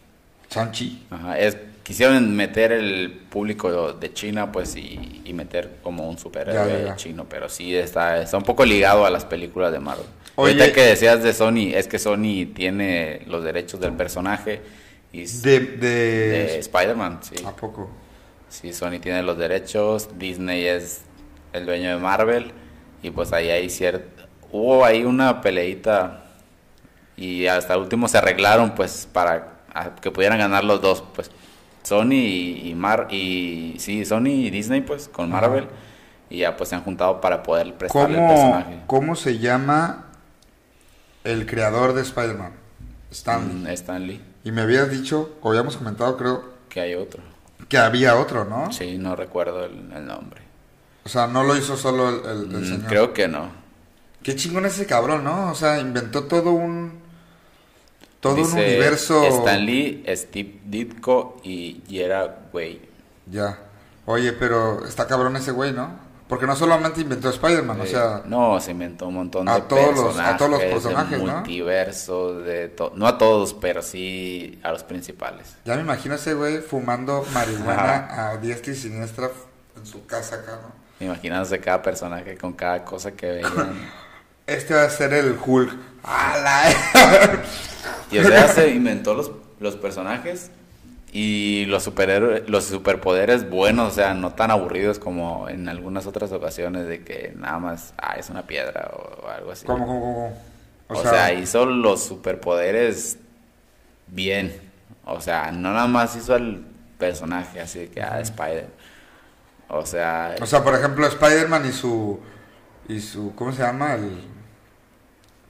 Shang-Chi. 0.51 1.07
Ajá, 1.11 1.39
es, 1.39 1.57
quisieron 1.83 2.35
meter 2.37 2.71
el 2.73 3.11
público 3.29 3.93
de 3.93 4.13
China, 4.13 4.53
pues, 4.53 4.77
y, 4.77 5.23
y 5.25 5.33
meter 5.33 5.79
como 5.83 6.09
un 6.09 6.17
superhéroe 6.19 6.69
Ya, 6.71 6.79
ya, 6.79 6.85
ya. 6.87 6.97
chino, 6.97 7.27
pero 7.29 7.49
sí 7.49 7.75
está, 7.75 8.23
está 8.23 8.37
un 8.37 8.45
poco 8.45 8.65
ligado 8.65 9.05
a 9.05 9.11
las 9.11 9.25
películas 9.25 9.73
de 9.73 9.81
Marvel. 9.81 10.07
Oye. 10.37 10.53
Ahorita 10.53 10.73
que 10.73 10.83
decías 10.83 11.23
de 11.23 11.33
Sony, 11.35 11.73
es 11.75 11.89
que 11.89 11.99
Sony 11.99 12.47
tiene 12.55 13.23
los 13.27 13.43
derechos 13.45 13.81
del 13.81 13.93
personaje 13.93 14.61
y 15.13 15.27
De, 15.27 15.61
de 15.61 15.89
de... 15.89 16.59
Spider-Man, 16.61 17.21
sí. 17.23 17.35
¿A 17.45 17.51
poco? 17.55 17.91
Sí, 18.49 18.73
Sony 18.73 18.99
tiene 19.01 19.23
los 19.23 19.37
derechos, 19.39 20.09
Disney 20.19 20.65
es 20.67 21.03
el 21.53 21.67
dueño 21.67 21.91
de 21.91 21.97
Marvel 21.97 22.53
y 23.03 23.11
pues 23.11 23.33
ahí 23.33 23.49
hay 23.51 23.69
cierto... 23.69 24.23
Hubo 24.53 24.85
ahí 24.85 25.05
una 25.05 25.41
peleita 25.41 26.25
y 27.17 27.47
hasta 27.47 27.75
el 27.75 27.81
último 27.81 28.09
se 28.09 28.19
arreglaron 28.19 28.75
pues 28.75 29.09
para 29.13 29.49
que 30.01 30.11
pudieran 30.11 30.39
ganar 30.39 30.65
los 30.65 30.81
dos, 30.83 31.03
pues 31.15 31.31
Sony 31.83 32.13
y, 32.13 32.75
Mar 32.77 33.09
y 33.11 33.77
sí, 33.79 34.05
Sony 34.05 34.29
y 34.29 34.51
Disney 34.51 34.83
pues 34.83 35.09
con 35.09 35.33
Ajá. 35.33 35.41
Marvel 35.43 35.69
y 36.31 36.39
ya 36.39 36.57
pues 36.57 36.69
se 36.71 36.75
han 36.75 36.83
juntado 36.85 37.21
para 37.21 37.43
poder 37.43 37.75
prestarle 37.75 38.19
el 38.19 38.25
¿Cómo, 38.27 38.29
personaje. 38.29 38.79
¿Cómo 38.87 39.17
se 39.17 39.39
llama 39.39 40.07
el 41.25 41.47
creador 41.47 41.95
de 41.95 42.03
Spider-Man? 42.03 42.53
Stan. 43.11 43.63
Mm, 43.63 43.67
Stan 43.69 44.07
Lee, 44.07 44.21
Y 44.45 44.53
me 44.53 44.63
habías 44.63 44.91
dicho, 44.91 45.37
o 45.43 45.51
habíamos 45.51 45.77
comentado, 45.77 46.17
creo, 46.17 46.45
que 46.69 46.81
hay 46.81 46.95
otro. 46.95 47.23
que 47.69 47.79
había 47.79 48.17
otro, 48.17 48.45
¿no? 48.45 48.73
Sí, 48.73 48.97
no 48.99 49.15
recuerdo 49.17 49.65
el, 49.65 49.93
el 49.95 50.07
nombre. 50.07 50.41
O 51.05 51.09
sea, 51.09 51.27
no 51.27 51.43
lo 51.43 51.57
hizo 51.57 51.77
solo 51.77 52.09
el, 52.09 52.25
el- 52.25 52.55
el 52.55 52.63
Mm, 52.63 52.65
señor. 52.65 52.87
Creo 52.89 53.13
que 53.13 53.29
no. 53.29 53.62
Qué 54.23 54.37
chingón 54.37 54.67
ese 54.67 54.87
cabrón, 54.87 55.25
¿no? 55.25 55.51
O 55.51 55.55
sea, 55.55 55.79
inventó 55.81 56.25
todo 56.25 56.53
un... 56.53 57.01
Todo 58.21 58.37
un 58.37 58.53
universo... 58.53 59.25
Stan 59.25 59.65
Lee, 59.65 60.05
Steve 60.15 60.61
Ditko 60.65 61.41
y 61.43 61.83
Gerard 61.89 62.53
Way. 62.53 62.89
Ya. 63.27 63.59
Oye, 64.07 64.33
pero 64.33 64.85
está 64.87 65.07
cabrón 65.07 65.37
ese 65.37 65.51
güey, 65.51 65.73
¿no? 65.73 66.13
Porque 66.29 66.47
no 66.47 66.57
solamente 66.57 67.03
inventó 67.03 67.29
Spider-Man, 67.29 67.81
o 67.83 67.85
sea, 67.85 68.23
no, 68.25 68.59
se 68.59 68.71
inventó 68.71 69.09
un 69.09 69.15
montón 69.15 69.47
a 69.51 69.57
de 69.57 69.61
todos 69.63 69.95
los- 69.95 70.05
personajes, 70.05 70.35
a 70.35 70.37
todos 70.39 70.51
los 70.51 70.61
de 70.61 70.67
personajes, 70.71 71.23
¿no? 71.23 71.33
multiversos, 71.33 72.45
de 72.45 72.75
no 72.95 73.07
a 73.07 73.19
todos, 73.19 73.53
pero 73.53 73.83
sí 73.83 74.59
a 74.63 74.73
los 74.73 74.83
principales. 74.83 75.57
ya 75.67 75.75
me 75.77 75.83
imagino 75.83 76.15
ese 76.15 76.33
güey 76.33 76.61
fumando 76.63 77.27
marihuana 77.35 78.31
a 78.31 78.37
diestra 78.39 78.73
y 78.73 78.77
siniestra 78.77 79.31
en 79.77 79.85
su 79.85 80.07
casa 80.07 80.37
acá, 80.37 80.59
¿no? 80.63 81.05
Imaginándose 81.05 81.61
cada 81.61 81.83
personaje 81.83 82.39
con 82.39 82.55
cada 82.55 82.83
cosa 82.83 83.13
que 83.13 83.27
veían. 83.27 83.93
Este 84.47 84.75
va 84.75 84.85
a 84.85 84.91
ser 84.91 85.13
el 85.13 85.37
Hulk. 85.45 85.73
¡A 86.03 86.39
la- 86.39 87.43
y 88.11 88.19
o 88.19 88.25
sea, 88.25 88.49
se 88.49 88.71
inventó 88.71 89.15
los, 89.15 89.31
los 89.61 89.77
personajes 89.77 90.51
y 91.13 91.67
los 91.67 91.83
superhéroes, 91.83 92.49
los 92.49 92.65
superpoderes 92.65 93.49
buenos, 93.49 93.93
o 93.93 93.95
sea, 93.95 94.15
no 94.15 94.33
tan 94.33 94.51
aburridos 94.51 94.99
como 94.99 95.49
en 95.49 95.69
algunas 95.69 96.07
otras 96.07 96.33
ocasiones 96.33 96.87
de 96.87 97.05
que 97.05 97.35
nada 97.37 97.59
más, 97.59 97.93
ah, 97.99 98.15
es 98.19 98.31
una 98.31 98.47
piedra 98.47 98.91
o, 98.95 99.29
algo 99.29 99.53
así. 99.53 99.67
¿Cómo, 99.67 99.87
cómo, 99.87 100.01
cómo? 100.01 100.37
O, 100.89 101.03
sea, 101.03 101.33
hizo 101.35 101.67
los 101.67 102.03
superpoderes 102.03 103.19
bien. 104.07 104.59
O 105.05 105.21
sea, 105.21 105.53
no 105.53 105.73
nada 105.73 105.87
más 105.87 106.17
hizo 106.17 106.35
al 106.35 106.65
personaje 106.99 107.61
así 107.61 107.81
de 107.81 107.89
que, 107.91 108.03
ah, 108.03 108.21
Spider. 108.21 108.69
O 109.69 109.85
sea, 109.85 110.37
O 110.41 110.47
sea, 110.47 110.63
por 110.63 110.75
ejemplo, 110.75 111.07
Spider-Man 111.07 111.67
y 111.69 111.73
su. 111.73 112.21
Y 112.89 113.01
su. 113.01 113.35
¿Cómo 113.35 113.53
se 113.53 113.63
llama? 113.63 113.95
El. 113.95 114.25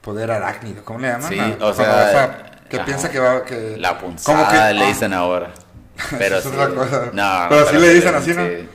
Poder 0.00 0.30
arácnido. 0.30 0.84
¿Cómo 0.84 0.98
le 0.98 1.08
llaman? 1.08 1.28
Sí, 1.28 1.38
o 1.60 1.72
sea, 1.72 2.10
esa- 2.10 2.36
que 2.68 2.76
ajá. 2.76 2.84
piensa 2.86 3.10
que 3.10 3.18
va. 3.20 3.44
Que, 3.44 3.76
la 3.78 3.98
punzada 3.98 4.68
que- 4.68 4.74
le 4.74 4.84
ah, 4.84 4.88
dicen 4.88 5.12
ahora. 5.12 5.50
Pero 6.18 6.38
es 6.38 6.42
sí. 6.44 6.48
otra 6.48 6.68
cosa. 6.68 7.10
No, 7.12 7.46
Pero 7.48 7.66
sí 7.68 7.76
le 7.76 7.94
dicen 7.94 8.14
así, 8.14 8.34
¿no? 8.34 8.46
sí. 8.46 8.68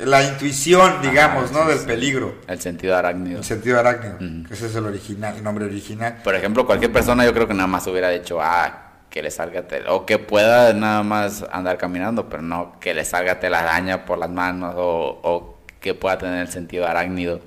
La 0.00 0.24
intuición, 0.24 1.00
digamos, 1.02 1.52
Ajá, 1.52 1.60
¿no? 1.60 1.68
Del 1.68 1.78
peligro. 1.86 2.34
El 2.48 2.60
sentido 2.60 2.96
arácnido. 2.96 3.38
El 3.38 3.44
sentido 3.44 3.78
arácnido. 3.78 4.18
Que 4.48 4.54
Ese 4.54 4.66
es 4.66 4.74
el 4.74 4.86
original, 4.86 5.36
el 5.36 5.44
nombre 5.44 5.66
original. 5.66 6.16
Por 6.24 6.34
ejemplo, 6.34 6.66
cualquier 6.66 6.90
persona 6.90 7.24
yo 7.24 7.32
creo 7.32 7.46
que 7.46 7.54
nada 7.54 7.68
más 7.68 7.86
hubiera 7.86 8.08
dicho, 8.08 8.40
ah, 8.42 8.84
que 9.08 9.22
le 9.22 9.30
salga 9.30 9.62
o 9.90 10.04
que 10.04 10.18
pueda 10.18 10.72
nada 10.72 11.04
más 11.04 11.44
andar 11.52 11.78
caminando, 11.78 12.28
pero 12.28 12.42
no 12.42 12.80
que 12.80 12.92
le 12.94 13.04
salga 13.04 13.38
telaraña 13.38 14.04
por 14.04 14.18
las 14.18 14.30
manos 14.30 14.74
o, 14.76 15.20
o 15.22 15.58
que 15.78 15.94
pueda 15.94 16.18
tener 16.18 16.40
el 16.40 16.48
sentido 16.48 16.88
arácnido. 16.88 17.40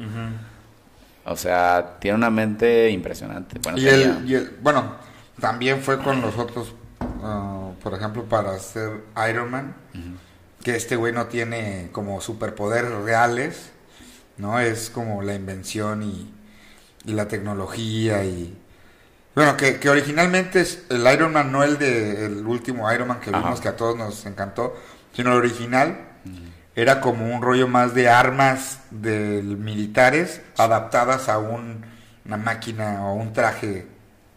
O 1.27 1.35
sea, 1.35 1.97
tiene 1.99 2.15
una 2.17 2.29
mente 2.29 2.89
impresionante. 2.89 3.59
Bueno, 3.59 3.77
Y 3.77 3.87
el, 3.87 4.29
y 4.29 4.35
el- 4.35 4.57
bueno, 4.61 4.95
también 5.41 5.81
fue 5.81 5.99
con 6.01 6.21
los 6.21 6.37
otros, 6.37 6.73
ah, 7.21 7.71
por 7.83 7.93
ejemplo, 7.93 8.23
para 8.25 8.51
hacer 8.53 9.03
Iron 9.29 9.51
Man, 9.51 9.75
que 10.63 10.75
este 10.75 10.95
güey 10.95 11.13
no 11.13 11.27
tiene 11.27 11.89
como 11.91 12.19
superpoderes 12.21 12.91
reales, 12.91 13.71
¿no? 14.37 14.59
Es 14.59 14.89
como 14.89 15.21
la 15.21 15.33
invención 15.35 16.03
y, 16.03 16.33
y 17.05 17.13
la 17.13 17.27
tecnología 17.27 18.23
y... 18.23 18.57
Bueno, 19.35 19.55
que, 19.55 19.79
que 19.79 19.89
originalmente 19.89 20.61
es 20.61 20.83
el 20.89 21.05
Iron 21.13 21.31
Man, 21.33 21.51
no 21.51 21.63
el 21.63 21.77
de 21.77 22.25
el 22.25 22.45
último 22.47 22.91
Iron 22.91 23.07
Man 23.07 23.19
que 23.19 23.29
Ajá. 23.29 23.39
vimos 23.43 23.61
que 23.61 23.67
a 23.69 23.75
todos 23.75 23.95
nos 23.97 24.25
encantó, 24.25 24.75
sino 25.13 25.31
el 25.31 25.37
original 25.37 25.99
era 26.77 27.01
como 27.01 27.33
un 27.35 27.43
rollo 27.43 27.67
más 27.69 27.95
de 27.95 28.09
armas 28.09 28.81
del 28.91 29.57
militares 29.57 30.41
adaptadas 30.57 31.29
a 31.29 31.39
un- 31.39 31.85
una 32.25 32.37
máquina 32.37 33.07
o 33.07 33.15
un 33.15 33.33
traje 33.33 33.87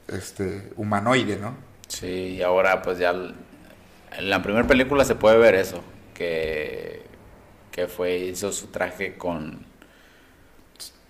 este 0.08 0.72
humanoide, 0.76 1.38
¿no? 1.38 1.56
Sí, 1.88 2.36
y 2.38 2.42
ahora 2.42 2.82
pues 2.82 2.98
ya 2.98 3.10
en 3.10 4.30
la 4.30 4.42
primera 4.42 4.66
película 4.66 5.04
se 5.04 5.14
puede 5.16 5.38
ver 5.38 5.54
eso, 5.54 5.82
que, 6.14 7.02
que 7.72 7.88
fue, 7.88 8.18
hizo 8.18 8.52
su 8.52 8.68
traje 8.68 9.16
con, 9.18 9.66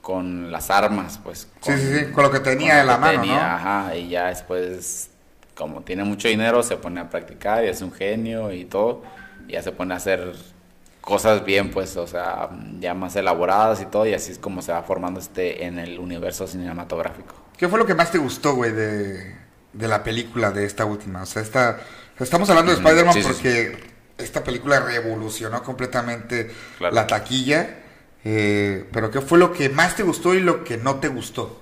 con 0.01 0.51
las 0.51 0.71
armas, 0.71 1.21
pues. 1.23 1.49
Sí, 1.61 1.73
con- 1.73 1.79
sí, 1.79 1.99
sí, 2.07 2.13
con 2.13 2.25
lo 2.25 2.31
que 2.31 2.41
tenía 2.41 2.73
con 2.73 2.81
en 2.81 2.87
lo 2.87 2.87
la 2.87 2.97
que 2.97 2.99
mano, 2.99 3.25
tenía, 3.25 3.55
¿no? 3.55 3.57
Ajá, 3.57 3.97
y 3.97 4.09
ya 4.11 4.29
después, 4.29 5.11
como 5.55 5.83
tiene 5.83 6.05
mucho 6.05 6.29
dinero, 6.29 6.63
se 6.63 6.77
pone 6.77 7.01
a 7.01 7.11
practicar 7.11 7.65
y 7.65 7.69
es 7.69 7.83
un 7.83 7.93
genio 7.93 8.53
y 8.53 8.65
todo, 8.67 9.03
y 9.49 9.53
ya 9.53 9.63
se 9.63 9.73
pone 9.73 9.95
a 9.95 9.97
hacer 9.99 10.35
cosas 11.01 11.45
bien, 11.45 11.71
pues, 11.71 11.97
o 11.97 12.07
sea, 12.07 12.51
ya 12.81 12.95
más 12.95 13.17
elaboradas 13.17 13.81
y 13.81 13.87
todo, 13.87 14.07
y 14.07 14.15
así 14.15 14.33
es 14.33 14.39
como 14.39 14.63
se 14.63 14.73
va 14.73 14.83
formando 14.83 15.21
este 15.21 15.65
en 15.65 15.79
el 15.79 15.99
universo 15.99 16.47
cinematográfico. 16.47 17.35
¿Qué 17.57 17.69
fue 17.69 17.79
lo 17.79 17.87
que 17.87 17.95
más 17.95 18.11
te 18.11 18.19
gustó, 18.19 18.55
güey, 18.55 18.73
de, 18.73 19.37
de 19.73 19.89
la 19.89 20.03
película 20.03 20.51
de 20.51 20.65
esta 20.65 20.85
última? 20.85 21.23
O 21.23 21.27
sea, 21.27 21.43
esta, 21.43 21.81
estamos 22.19 22.49
hablando 22.51 22.73
de 22.73 22.79
Spider-Man 22.79 23.15
sí, 23.15 23.23
sí, 23.23 23.29
porque 23.29 23.79
esta 24.19 24.45
película 24.45 24.81
revolucionó 24.81 25.63
completamente 25.63 26.51
Claro. 26.79 26.95
la 26.95 27.07
taquilla. 27.07 27.77
eh, 28.25 28.87
pero 28.93 29.11
¿qué 29.11 29.21
fue 29.23 29.39
lo 29.39 29.53
que 29.53 29.69
más 29.71 29.97
te 29.97 30.03
gustó 30.03 30.35
y 30.35 30.41
lo 30.41 30.65
que 30.65 30.77
no 30.77 30.97
te 31.01 31.09
gustó? 31.09 31.61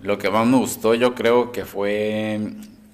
Lo 0.00 0.18
que 0.18 0.30
más 0.30 0.46
me 0.46 0.56
gustó 0.56 0.94
yo 0.94 1.14
creo 1.14 1.52
que 1.52 1.64
fue 1.66 2.40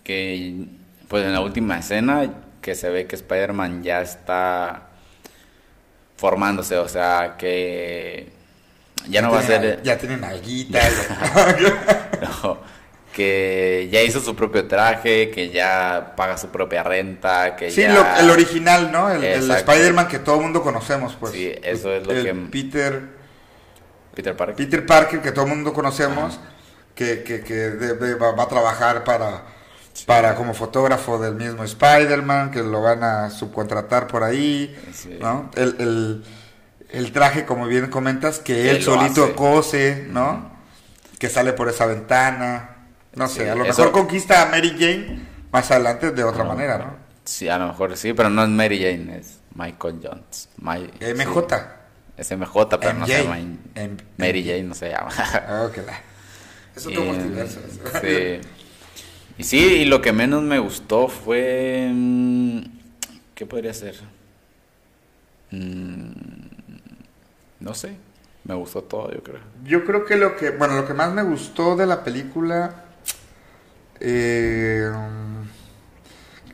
que 0.04 0.66
pues 1.08 1.24
en 1.24 1.32
la 1.32 1.40
última 1.40 1.78
escena 1.78 2.32
que 2.60 2.74
se 2.74 2.90
ve 2.90 3.06
que 3.06 3.14
Spider-Man 3.16 3.82
ya 3.84 4.00
está 4.00 4.85
formándose, 6.16 6.76
o 6.78 6.88
sea 6.88 7.36
que 7.38 8.28
ya 9.08 9.22
no 9.22 9.30
va 9.30 9.40
a 9.40 9.42
ser 9.42 9.82
Ya 9.82 9.98
tienen 9.98 10.24
alguita. 10.24 10.80
no, 12.42 12.58
que 13.14 13.88
ya 13.90 14.02
hizo 14.02 14.20
su 14.20 14.34
propio 14.36 14.66
traje, 14.66 15.30
que 15.30 15.48
ya 15.50 16.12
paga 16.16 16.36
su 16.36 16.48
propia 16.48 16.82
renta, 16.82 17.56
que 17.56 17.70
sí, 17.70 17.80
ya 17.82 17.92
lo- 17.94 18.16
el 18.20 18.30
original, 18.30 18.92
¿no? 18.92 19.10
El, 19.10 19.24
el. 19.24 19.50
Spider-Man 19.50 20.08
que 20.08 20.18
todo 20.18 20.36
el 20.36 20.42
mundo 20.42 20.62
conocemos, 20.62 21.16
pues. 21.18 21.32
Sí, 21.32 21.52
eso 21.62 21.92
es 21.94 22.06
lo 22.06 22.12
El 22.12 22.24
que- 22.24 22.34
Peter... 22.34 23.16
Peter 24.14 24.34
Parker. 24.36 24.56
Peter 24.56 24.86
Parker, 24.86 25.20
que 25.20 25.30
todo 25.32 25.44
el 25.44 25.50
mundo 25.50 25.72
conocemos, 25.74 26.38
que, 26.94 27.22
que, 27.22 27.42
que 27.42 27.54
debe- 27.54 28.14
va, 28.18 28.32
va 28.32 28.44
a 28.44 28.48
trabajar 28.48 29.04
para, 29.04 29.42
para 30.04 30.34
como 30.34 30.52
fotógrafo 30.54 31.18
del 31.18 31.34
mismo 31.34 31.64
Spider-Man, 31.64 32.50
que 32.50 32.62
lo 32.62 32.82
van 32.82 33.02
a 33.02 33.30
subcontratar 33.30 34.06
por 34.06 34.22
ahí, 34.24 34.76
Sí. 34.92 35.16
¿no? 35.20 35.50
El, 35.54 35.76
el, 35.78 36.24
el 36.90 37.12
traje, 37.12 37.44
como 37.46 37.66
bien 37.66 37.86
comentas, 37.88 38.38
que 38.38 38.70
él 38.70 38.82
solito 38.82 39.24
hace. 39.24 39.34
cose, 39.34 40.06
¿no? 40.10 40.50
Que 41.18 41.28
sale 41.28 41.52
por 41.52 41.68
esa 41.68 41.86
ventana. 41.86 42.70
No 43.14 43.26
sé, 43.28 43.44
Sí, 43.44 43.48
a 43.48 43.54
lo 43.54 43.64
eso- 43.64 43.78
mejor 43.82 43.92
conquista 43.92 44.42
a 44.42 44.46
Mary 44.46 44.70
Jane 44.78 45.20
más 45.50 45.70
adelante 45.70 46.10
de 46.10 46.24
otra 46.24 46.44
manera, 46.44 46.78
¿no? 46.78 46.96
Sí, 47.24 47.48
a 47.48 47.56
lo 47.58 47.68
mejor 47.68 47.96
sí, 47.96 48.12
pero 48.12 48.28
no 48.30 48.42
es 48.44 48.48
Mary 48.50 48.78
Jane, 48.78 49.18
es 49.18 49.38
Michael 49.54 50.00
Jones. 50.02 50.48
My- 50.58 50.90
MJ. 51.00 51.56
es 52.18 52.30
MJ, 52.30 52.68
pero 52.78 52.92
no 52.92 53.06
se 53.06 53.22
llama 53.24 53.38
M- 53.38 53.96
Mary 54.18 54.44
Jane, 54.44 54.62
no 54.64 54.74
se 54.74 54.90
llama. 54.90 55.08
Ah, 55.18 55.68
Es 56.76 56.86
otro 56.86 57.02
multiverso. 57.02 57.58
sí. 58.02 58.40
Y 59.38 59.44
sí, 59.44 59.58
y 59.58 59.84
lo 59.84 60.00
que 60.00 60.12
menos 60.12 60.42
me 60.42 60.58
gustó 60.58 61.08
fue... 61.08 61.90
mm, 61.92 62.60
¿Qué 63.34 63.46
podría 63.46 63.74
ser? 63.74 63.96
Mm, 65.50 66.12
No 67.60 67.74
sé, 67.74 67.96
me 68.44 68.54
gustó 68.54 68.82
todo, 68.82 69.12
yo 69.12 69.22
creo. 69.22 69.40
Yo 69.64 69.84
creo 69.84 70.04
que 70.04 70.16
lo 70.16 70.36
que, 70.36 70.50
bueno, 70.50 70.76
lo 70.76 70.86
que 70.86 70.94
más 70.94 71.12
me 71.12 71.22
gustó 71.22 71.76
de 71.76 71.86
la 71.86 72.04
película, 72.04 72.84
eh, 74.00 74.90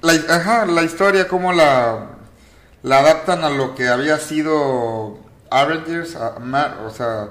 la, 0.01 0.13
ajá, 0.35 0.67
la 0.67 0.83
historia, 0.83 1.29
cómo 1.29 1.53
la, 1.53 2.07
la 2.83 2.99
adaptan 2.99 3.45
a 3.45 3.51
lo 3.51 3.75
que 3.75 3.89
había 3.89 4.19
sido 4.19 5.19
Avengers, 5.51 6.17
a 6.17 6.37
o 6.87 6.91
sea, 6.91 7.31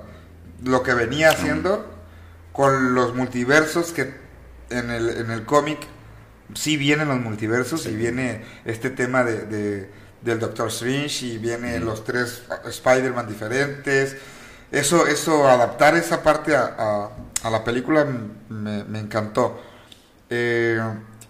lo 0.63 0.83
que 0.83 0.93
venía 0.93 1.31
haciendo 1.31 1.85
con 2.53 2.95
los 2.95 3.15
multiversos 3.15 3.91
que 3.91 4.20
en 4.71 4.89
el, 4.91 5.09
en 5.09 5.31
el 5.31 5.45
cómic 5.45 5.79
sí 6.53 6.77
vienen 6.77 7.07
los 7.07 7.19
multiversos 7.19 7.85
y 7.85 7.95
viene 7.95 8.43
este 8.65 8.89
tema 8.89 9.23
de, 9.23 9.45
de- 9.45 10.01
del 10.21 10.39
Doctor 10.39 10.67
Strange 10.67 11.25
y 11.25 11.37
viene 11.39 11.79
los 11.79 12.03
tres 12.03 12.43
Spider-Man 12.65 13.27
diferentes. 13.27 14.15
Eso, 14.71 15.07
eso, 15.07 15.47
adaptar 15.47 15.95
esa 15.95 16.21
parte 16.23 16.55
a, 16.55 16.75
a- 16.77 17.09
a 17.43 17.49
la 17.49 17.63
película 17.63 18.05
me, 18.49 18.83
me 18.83 18.99
encantó. 18.99 19.59
Eh, 20.29 20.79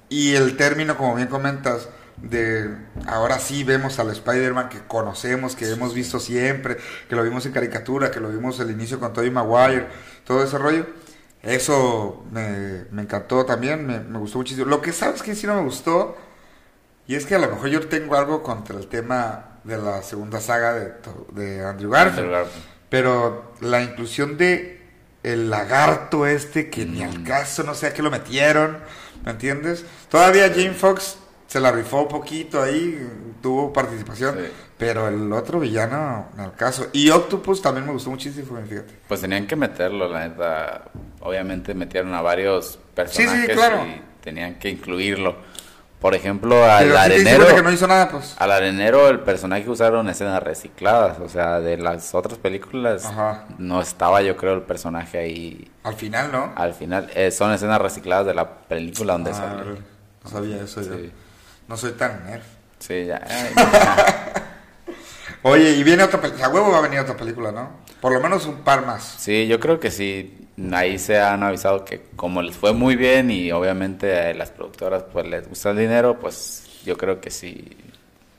y 0.10 0.34
el 0.36 0.58
término, 0.58 0.98
como 0.98 1.16
bien 1.16 1.28
comentas, 1.30 1.88
de 2.18 2.70
ahora 3.08 3.40
sí 3.40 3.64
vemos 3.64 3.98
al 3.98 4.10
Spider-Man 4.12 4.70
que 4.70 4.80
conocemos, 4.88 5.56
que 5.56 5.72
hemos 5.72 5.94
visto 5.94 6.20
siempre, 6.20 6.78
que 7.10 7.16
lo 7.16 7.24
vimos 7.24 7.46
en 7.46 7.54
caricatura, 7.54 8.12
que 8.12 8.20
lo 8.20 8.30
vimos 8.30 8.60
al 8.60 8.70
inicio 8.70 9.00
con 9.00 9.14
Tobey 9.14 9.32
Maguire, 9.32 9.88
todo 10.26 10.44
ese 10.44 10.58
rollo. 10.58 10.86
Eso 11.44 12.24
me, 12.32 12.86
me 12.92 13.02
encantó 13.04 13.46
también, 13.46 13.86
me, 13.86 14.00
me 14.00 14.20
gustó 14.20 14.38
muchísimo. 14.38 14.68
Lo 14.68 14.82
que 14.82 14.92
sabes 14.94 15.24
que 15.24 15.34
sí 15.36 15.48
no 15.48 15.56
me 15.56 15.62
gustó, 15.64 16.16
y 17.08 17.16
es 17.16 17.26
que 17.26 17.36
a 17.36 17.40
lo 17.40 17.48
mejor 17.50 17.70
yo 17.70 17.88
tengo 17.88 18.16
algo 18.16 18.44
contra 18.44 18.78
el 18.78 18.88
tema 18.88 19.60
de 19.64 19.78
la 19.78 20.02
segunda 20.04 20.40
saga 20.40 20.74
de, 20.74 20.94
de 21.34 21.66
Andrew 21.66 21.90
Garfield. 21.92 22.20
Andrew 22.20 22.32
Garfield. 22.32 22.66
Pero 22.90 23.54
la 23.62 23.82
inclusión 23.82 24.38
de 24.38 24.82
el 25.24 25.50
lagarto 25.50 26.26
este 26.26 26.70
que 26.70 26.86
ni 26.86 27.04
al 27.04 27.24
caso, 27.24 27.64
no 27.64 27.74
sé 27.76 27.88
a 27.88 27.94
qué 27.94 28.02
lo 28.02 28.12
metieron, 28.12 28.78
¿me 29.24 29.32
entiendes? 29.32 29.86
Todavía 30.10 30.50
Jane 30.50 30.74
Fox 30.74 31.18
se 31.48 31.60
la 31.60 31.72
rifó 31.72 32.02
un 32.04 32.08
poquito 32.08 32.62
ahí, 32.62 33.08
tuvo 33.42 33.72
participación, 33.74 34.36
Sí. 34.38 34.52
pero 34.78 35.08
el 35.08 35.32
otro 35.34 35.60
villano, 35.60 36.28
en 36.38 36.44
el 36.46 36.54
caso. 36.54 36.88
Y 36.94 37.10
Octopus 37.12 37.62
también 37.62 37.86
me 37.86 37.92
gustó 37.94 38.10
muchísimo, 38.10 38.58
fíjate. 38.68 38.86
Pues 39.08 39.22
tenían 39.22 39.46
que 39.48 39.56
meterlo, 39.56 40.08
la 40.10 40.28
neta. 40.28 40.86
Obviamente 41.22 41.74
metieron 41.74 42.14
a 42.14 42.22
varios 42.22 42.80
personajes 42.96 43.50
claro. 43.56 43.86
y 43.86 44.02
tenían 44.24 44.56
que 44.56 44.70
incluirlo. 44.70 45.36
Por 46.00 46.16
ejemplo, 46.16 46.66
al 46.66 46.86
Pero 46.86 46.98
arenero. 46.98 47.56
que 47.56 47.62
no 47.62 47.72
hizo 47.72 47.86
nada, 47.88 48.10
pues. 48.10 48.36
Al 48.40 48.52
arenero, 48.52 49.08
el 49.08 49.20
personaje 49.20 49.70
usaron 49.70 50.10
escenas 50.10 50.42
recicladas. 50.42 51.20
O 51.20 51.30
sea, 51.30 51.60
de 51.60 51.78
las 51.78 52.16
otras 52.16 52.40
películas, 52.40 53.06
Ajá. 53.06 53.46
no 53.60 53.80
estaba, 53.82 54.24
yo 54.24 54.36
creo, 54.36 54.56
el 54.56 54.64
personaje 54.64 55.20
ahí 55.20 55.72
Al 55.84 55.94
final, 55.94 56.32
¿no? 56.32 56.54
al 56.56 56.74
final. 56.74 57.08
Eh, 57.14 57.30
son 57.30 57.52
escenas 57.54 57.80
recicladas 57.80 58.26
de 58.26 58.34
la 58.34 58.50
película 58.50 59.14
donde 59.14 59.30
Ah, 59.32 59.54
órale. 59.62 59.80
no 60.24 60.30
sabía 60.30 60.64
eso 60.64 60.82
yo. 60.82 60.96
No 61.68 61.78
soy 61.78 61.92
tan 61.92 62.26
nerd. 62.26 62.42
Sí, 62.80 63.06
ya. 63.06 63.22
Ay, 63.30 63.54
Oye, 65.44 65.72
y 65.72 65.84
viene 65.84 66.04
otra 66.04 66.20
película. 66.20 66.46
A 66.48 66.50
huevo 66.50 66.72
va 66.72 66.80
a 66.80 66.82
venir 66.82 67.00
otra 67.00 67.16
película, 67.16 67.52
¿no? 67.52 67.70
Por 68.00 68.12
lo 68.12 68.20
menos 68.20 68.46
un 68.46 68.58
par 68.64 68.86
más. 68.86 69.04
Sí, 69.20 69.48
yo 69.48 69.60
creo 69.60 69.80
que 69.80 69.92
sí. 69.92 70.41
Ahí 70.74 70.98
se 71.00 71.20
han 71.20 71.44
avisado 71.44 71.84
que 71.86 72.02
como 72.16 72.42
les 72.42 72.56
fue 72.56 72.74
muy 72.74 72.96
bien 72.96 73.32
y 73.32 73.52
obviamente 73.52 74.20
a 74.20 74.34
las 74.34 74.52
productoras 74.52 75.04
pues 75.12 75.26
les 75.28 75.48
gusta 75.48 75.72
el 75.72 75.78
dinero, 75.78 76.20
pues 76.20 76.68
yo 76.86 76.98
creo 76.98 77.20
que 77.22 77.32
sí. 77.32 77.78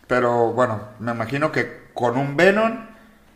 Pero 0.06 0.52
bueno, 0.52 0.80
me 0.98 1.12
imagino 1.12 1.50
que 1.50 1.88
con 1.94 2.16
un 2.18 2.36
Venom. 2.36 2.86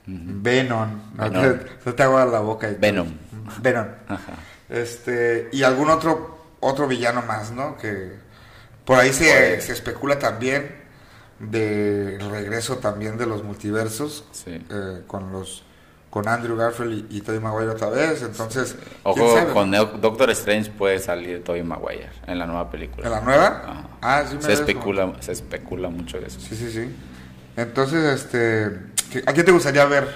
Venom. 0.07 1.01
No 1.17 1.31
Venom. 1.31 1.59
se 1.85 1.93
te 1.93 2.03
agua 2.03 2.25
la 2.27 2.41
boca. 2.41 2.69
y 2.69 2.73
todo. 2.73 2.81
Venom. 2.81 3.09
Venom. 3.61 3.87
Ajá. 4.09 4.33
Este, 4.69 5.49
y 5.53 5.63
algún 5.63 5.91
otro 5.91 6.37
otro 6.61 6.87
villano 6.89 7.23
más, 7.23 7.51
¿no? 7.53 7.77
Que 7.77 8.13
por 8.85 8.99
ahí 8.99 9.13
se, 9.13 9.25
Pues- 9.55 9.65
se 9.65 9.73
especula 9.73 10.19
también 10.19 10.85
de 11.39 12.19
regreso 12.31 12.79
también 12.79 13.19
de 13.19 13.27
los 13.27 13.43
multiversos 13.45 14.25
Sí. 14.33 14.53
eh, 14.71 15.03
con 15.07 15.33
los 15.33 15.65
con 16.17 16.29
Andrew 16.29 16.57
Garfield 16.57 17.11
y, 17.11 17.19
y 17.19 17.21
Tobey 17.21 17.41
Maguire 17.41 17.69
otra 17.69 17.91
vez, 17.91 18.23
entonces 18.23 18.75
¿quién 18.81 18.95
Ojo, 19.03 19.53
con 19.53 19.71
Doctor 20.01 20.31
Strange 20.31 20.71
puede 20.71 20.99
salir 20.99 21.45
Tobey 21.45 21.63
Maguire 21.63 22.09
en 22.27 22.39
la 22.39 22.47
nueva 22.47 22.71
película. 22.71 23.05
¿En 23.07 23.13
la 23.13 23.21
nueva? 23.21 23.47
Ajá. 23.67 23.89
Ah, 24.01 24.25
sí 24.27 24.37
me 24.37 24.41
se 24.41 24.55
especula, 24.55 25.13
se 25.21 25.33
especula 25.33 25.91
mucho 25.91 26.19
de 26.19 26.29
eso. 26.29 26.41
Sí, 26.41 26.57
sí, 26.57 26.71
sí. 26.73 26.91
Entonces, 27.55 28.03
este, 28.15 28.81
¿qué- 29.13 29.25
¿a 29.27 29.35
quién 29.35 29.45
te 29.45 29.53
gustaría 29.53 29.85
ver? 29.85 30.09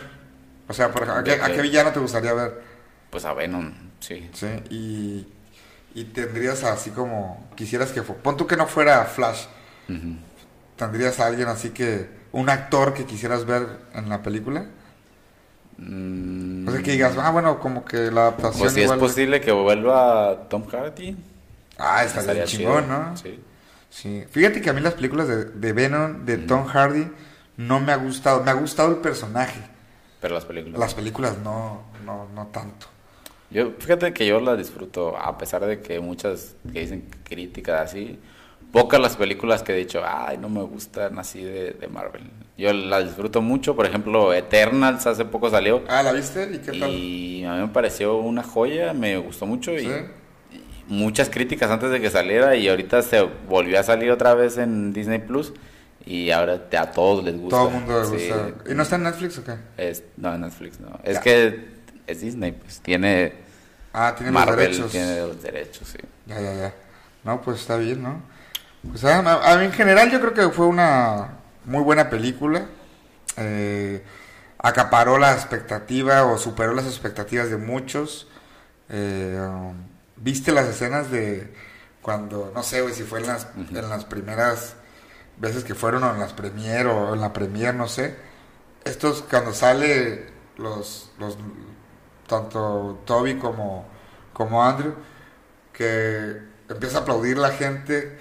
O 0.68 0.72
sea, 0.72 0.90
por 0.90 1.02
ejemplo, 1.02 1.20
¿a 1.20 1.22
qué, 1.24 1.36
¿De 1.36 1.42
a 1.42 1.46
qué? 1.48 1.52
qué 1.56 1.60
villano 1.60 1.92
te 1.92 2.00
gustaría 2.00 2.32
ver? 2.32 2.62
Pues 3.10 3.26
a 3.26 3.34
Venom, 3.34 3.74
sí. 3.98 4.30
Sí, 4.32 4.46
y, 4.70 5.28
y 5.94 6.04
tendrías 6.04 6.64
así 6.64 6.92
como, 6.92 7.46
quisieras 7.56 7.90
que, 7.92 8.00
fu- 8.02 8.16
pon 8.16 8.38
tú 8.38 8.46
que 8.46 8.56
no 8.56 8.66
fuera 8.66 9.04
Flash. 9.04 9.44
¿tendrías 10.76 11.20
a 11.20 11.26
alguien 11.26 11.48
así 11.48 11.70
que, 11.70 12.08
un 12.32 12.48
actor 12.48 12.94
que 12.94 13.04
quisieras 13.04 13.44
ver 13.44 13.66
en 13.92 14.08
la 14.08 14.22
película? 14.22 14.64
Mm, 15.80 16.68
O 16.68 16.72
sea, 16.72 16.82
que 16.82 16.92
digas, 16.92 17.16
ah, 17.18 17.30
bueno, 17.30 17.58
como 17.58 17.84
que 17.84 18.10
la 18.10 18.22
adaptación 18.28 18.60
pues 18.60 18.72
si 18.74 18.80
es 18.80 18.84
igual- 18.84 18.98
posible 18.98 19.40
que 19.40 19.50
vuelva 19.52 20.46
Tom 20.48 20.64
Hardy. 20.66 21.16
Ah, 21.78 22.04
estaría, 22.04 22.44
chingón. 22.44 22.88
¿no? 22.88 23.16
Sí. 23.16 23.40
Sí. 23.88 24.24
Fíjate 24.30 24.60
que 24.60 24.70
a 24.70 24.72
mí 24.74 24.80
las 24.80 24.94
películas 24.94 25.26
de, 25.26 25.46
de 25.46 25.72
Venom, 25.72 26.24
de 26.26 26.36
Ujú. 26.36 26.46
Tom 26.46 26.66
Hardy, 26.66 27.10
no 27.56 27.80
me 27.80 27.92
ha 27.92 27.96
gustado. 27.96 28.42
Me 28.44 28.50
ha 28.50 28.54
gustado 28.54 28.90
el 28.90 28.96
personaje. 28.98 29.60
Pero 30.20 30.34
las 30.34 30.44
películas. 30.44 30.78
Las 30.78 30.94
películas 30.94 31.38
no, 31.42 31.82
no, 32.04 32.28
no 32.34 32.46
tanto. 32.48 32.86
Yo, 33.50 33.72
fíjate 33.78 34.12
que 34.12 34.26
yo 34.26 34.38
las 34.38 34.58
disfruto, 34.58 35.16
a 35.16 35.36
pesar 35.38 35.64
de 35.64 35.80
que 35.80 35.98
muchas 35.98 36.54
que 36.72 36.80
dicen 36.80 37.08
críticas 37.24 37.80
así, 37.90 38.18
pocas 38.72 39.00
las 39.00 39.16
películas 39.16 39.62
que 39.62 39.72
he 39.72 39.76
dicho, 39.76 40.02
ay, 40.04 40.38
no 40.38 40.48
me 40.48 40.62
gustan 40.62 41.18
así 41.18 41.42
de, 41.42 41.72
de 41.72 41.88
Marvel. 41.88 42.22
Yo 42.56 42.72
las 42.72 43.04
disfruto 43.04 43.40
mucho, 43.40 43.74
por 43.74 43.86
ejemplo, 43.86 44.32
Eternals 44.34 45.06
hace 45.06 45.24
poco 45.24 45.48
salió 45.50 45.82
Ah, 45.88 46.02
¿la 46.02 46.12
viste? 46.12 46.48
¿Y 46.52 46.58
qué 46.58 46.72
tal? 46.78 46.90
y 46.90 47.44
a 47.44 47.54
mí 47.54 47.60
me 47.62 47.68
pareció 47.68 48.18
una 48.18 48.42
joya, 48.42 48.92
me 48.92 49.16
gustó 49.18 49.46
mucho 49.46 49.72
y, 49.72 49.80
¿Sí? 49.80 49.90
y 50.52 50.92
muchas 50.92 51.30
críticas 51.30 51.70
antes 51.70 51.90
de 51.90 52.00
que 52.00 52.10
saliera 52.10 52.54
y 52.56 52.68
ahorita 52.68 53.02
se 53.02 53.22
volvió 53.48 53.80
a 53.80 53.82
salir 53.82 54.10
otra 54.10 54.34
vez 54.34 54.58
en 54.58 54.92
Disney 54.92 55.18
Plus 55.20 55.52
y 56.04 56.30
ahora 56.30 56.68
te- 56.68 56.76
a 56.78 56.90
todos 56.92 57.24
les 57.24 57.36
gusta. 57.38 57.56
Todo 57.56 57.68
el 57.68 57.74
mundo 57.74 58.00
le 58.00 58.06
Sí. 58.06 58.28
gusta. 58.30 58.70
¿Y 58.70 58.74
no 58.74 58.82
está 58.82 58.96
en 58.96 59.02
Netflix 59.04 59.38
o 59.38 59.44
qué? 59.44 59.54
Es, 59.76 60.02
no, 60.16 60.34
en 60.34 60.40
Netflix 60.42 60.80
no. 60.80 60.98
Es 61.02 61.14
Ya. 61.14 61.20
que 61.22 61.68
es 62.06 62.20
Disney, 62.20 62.52
pues 62.52 62.80
tiene 62.80 63.32
Ah, 63.92 64.14
tiene 64.16 64.30
Marvel 64.32 64.56
los 64.56 64.92
derechos. 64.92 64.92
tiene 64.92 65.18
los 65.20 65.42
derechos, 65.42 65.88
sí. 65.88 65.98
Ya, 66.26 66.40
ya, 66.40 66.54
ya. 66.54 66.74
No, 67.24 67.40
pues 67.40 67.60
está 67.60 67.76
bien, 67.76 68.02
¿no? 68.02 68.22
Pues 68.88 69.04
a, 69.04 69.18
a- 69.52 69.64
en 69.64 69.72
general 69.72 70.10
yo 70.10 70.20
creo 70.20 70.34
que 70.34 70.48
fue 70.54 70.66
una 70.66 71.38
muy 71.64 71.82
buena 71.82 72.08
película. 72.10 72.66
Eh, 73.36 74.04
acaparó 74.58 75.18
la 75.18 75.32
expectativa 75.34 76.24
o 76.26 76.38
superó 76.38 76.74
las 76.74 76.86
expectativas 76.86 77.50
de 77.50 77.56
muchos. 77.56 78.28
Eh, 78.88 79.38
um, 79.40 79.74
¿Viste 80.16 80.52
las 80.52 80.66
escenas 80.68 81.10
de 81.10 81.54
cuando, 82.02 82.52
no 82.54 82.62
sé, 82.62 82.82
güey, 82.82 82.94
si 82.94 83.04
fue 83.04 83.20
en 83.20 83.28
las, 83.28 83.48
en 83.56 83.88
las 83.90 84.04
primeras 84.04 84.76
veces 85.38 85.64
que 85.64 85.74
fueron 85.74 86.04
o 86.04 86.12
en 86.14 86.20
las 86.20 86.32
premier 86.34 86.86
o 86.86 87.14
en 87.14 87.20
la 87.20 87.32
premier, 87.32 87.74
no 87.74 87.88
sé? 87.88 88.16
Estos, 88.84 89.22
cuando 89.30 89.54
sale 89.54 90.28
los, 90.58 91.12
los 91.18 91.36
tanto 92.26 93.02
Toby 93.06 93.36
como, 93.38 93.86
como 94.32 94.64
Andrew, 94.64 94.94
que 95.72 96.38
empieza 96.68 96.98
a 96.98 97.00
aplaudir 97.02 97.38
la 97.38 97.50
gente 97.50 98.18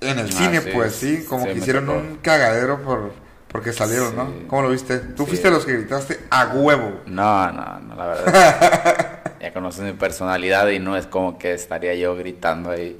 en 0.00 0.18
el 0.18 0.26
Ah, 0.28 0.32
cine, 0.32 0.60
sí, 0.60 0.70
pues 0.72 0.94
sí, 0.94 1.24
como 1.28 1.44
que 1.46 1.52
hicieron 1.54 1.86
tocó. 1.86 1.98
un 1.98 2.16
cagadero 2.16 2.80
por 2.82 3.12
porque 3.48 3.72
salieron, 3.72 4.10
Sí. 4.10 4.16
¿no? 4.16 4.48
¿Cómo 4.48 4.62
lo 4.62 4.68
viste? 4.70 4.98
Tú 4.98 5.24
Sí. 5.24 5.30
fuiste 5.30 5.50
los 5.50 5.64
que 5.66 5.72
gritaste 5.72 6.20
a 6.30 6.46
huevo. 6.48 7.00
No, 7.06 7.50
no, 7.52 7.80
no, 7.80 7.94
la 7.96 8.06
verdad. 8.06 9.20
ya 9.40 9.52
conoces 9.52 9.82
mi 9.82 9.92
personalidad 9.92 10.68
y 10.68 10.78
no 10.78 10.96
es 10.96 11.06
como 11.08 11.36
que 11.36 11.52
estaría 11.54 11.94
yo 11.96 12.14
gritando 12.14 12.70
ahí. 12.70 12.96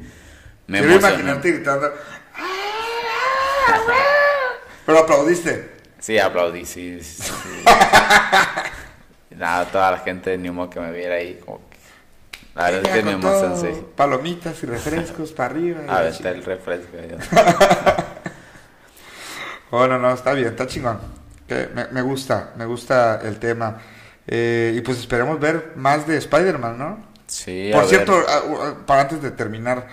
Me 0.66 0.80
Quiero 0.80 0.96
imaginarte 0.96 1.52
gritando. 1.52 1.92
"Ah, 2.36 3.78
huevo". 3.86 3.98
Pero 4.86 4.98
aplaudiste. 4.98 5.70
Sí, 6.00 6.18
aplaudí, 6.18 6.64
sí. 6.64 6.98
Nada, 9.30 9.64
toda 9.66 9.92
la 9.92 9.98
gente 9.98 10.36
ni 10.36 10.50
modo 10.50 10.68
que 10.70 10.80
me 10.80 10.90
viera 10.92 11.14
ahí 11.14 11.38
como 11.44 11.60
es 12.54 12.82
Venga, 12.82 13.02
mi 13.02 13.16
con 13.16 13.20
todo. 13.20 13.86
Palomitas 13.96 14.62
y 14.62 14.66
refrescos 14.66 15.32
para 15.32 15.50
arriba. 15.54 15.80
A 15.88 16.00
ver, 16.02 16.12
chingada. 16.12 16.36
el 16.36 16.44
refresco. 16.44 16.96
Oh, 19.72 19.86
no, 19.86 20.12
está 20.12 20.32
bien, 20.32 20.48
está 20.48 20.66
chingón. 20.66 20.98
Que 21.46 21.68
me, 21.74 21.86
me 21.88 22.02
gusta, 22.02 22.52
me 22.56 22.64
gusta 22.64 23.20
el 23.22 23.38
tema. 23.38 23.78
Eh, 24.26 24.74
y 24.76 24.80
pues 24.80 24.98
esperemos 24.98 25.38
ver 25.40 25.72
más 25.76 26.06
de 26.06 26.16
Spider-Man, 26.16 26.78
¿no? 26.78 27.06
Sí, 27.26 27.70
Por 27.72 27.84
a 27.84 27.86
cierto, 27.86 28.12
ver. 28.16 28.26
ah, 28.28 28.40
ah, 28.60 28.74
para 28.86 29.02
antes 29.02 29.22
de 29.22 29.30
terminar, 29.30 29.86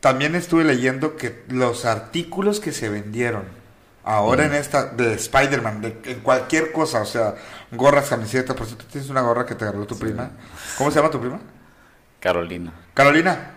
también 0.00 0.34
estuve 0.36 0.64
leyendo 0.64 1.16
que 1.16 1.42
los 1.48 1.84
artículos 1.84 2.60
que 2.60 2.72
se 2.72 2.88
vendieron 2.88 3.42
ahora 4.04 4.46
en 4.46 4.54
esta 4.54 4.86
de 4.86 5.14
Spider-Man, 5.14 5.80
de 5.80 6.00
en 6.04 6.20
cualquier 6.20 6.72
cosa, 6.72 7.02
o 7.02 7.06
sea, 7.06 7.34
gorras, 7.72 8.08
camisetas, 8.08 8.56
por 8.56 8.66
cierto, 8.66 8.84
tienes 8.86 9.10
una 9.10 9.20
gorra 9.20 9.46
que 9.46 9.54
te 9.54 9.64
regaló 9.64 9.86
tu 9.86 9.98
prima. 9.98 10.30
¿Cómo 10.78 10.90
se 10.90 10.96
llama 10.96 11.10
tu 11.10 11.20
prima? 11.20 11.40
Carolina. 12.18 12.72
Carolina, 12.94 13.52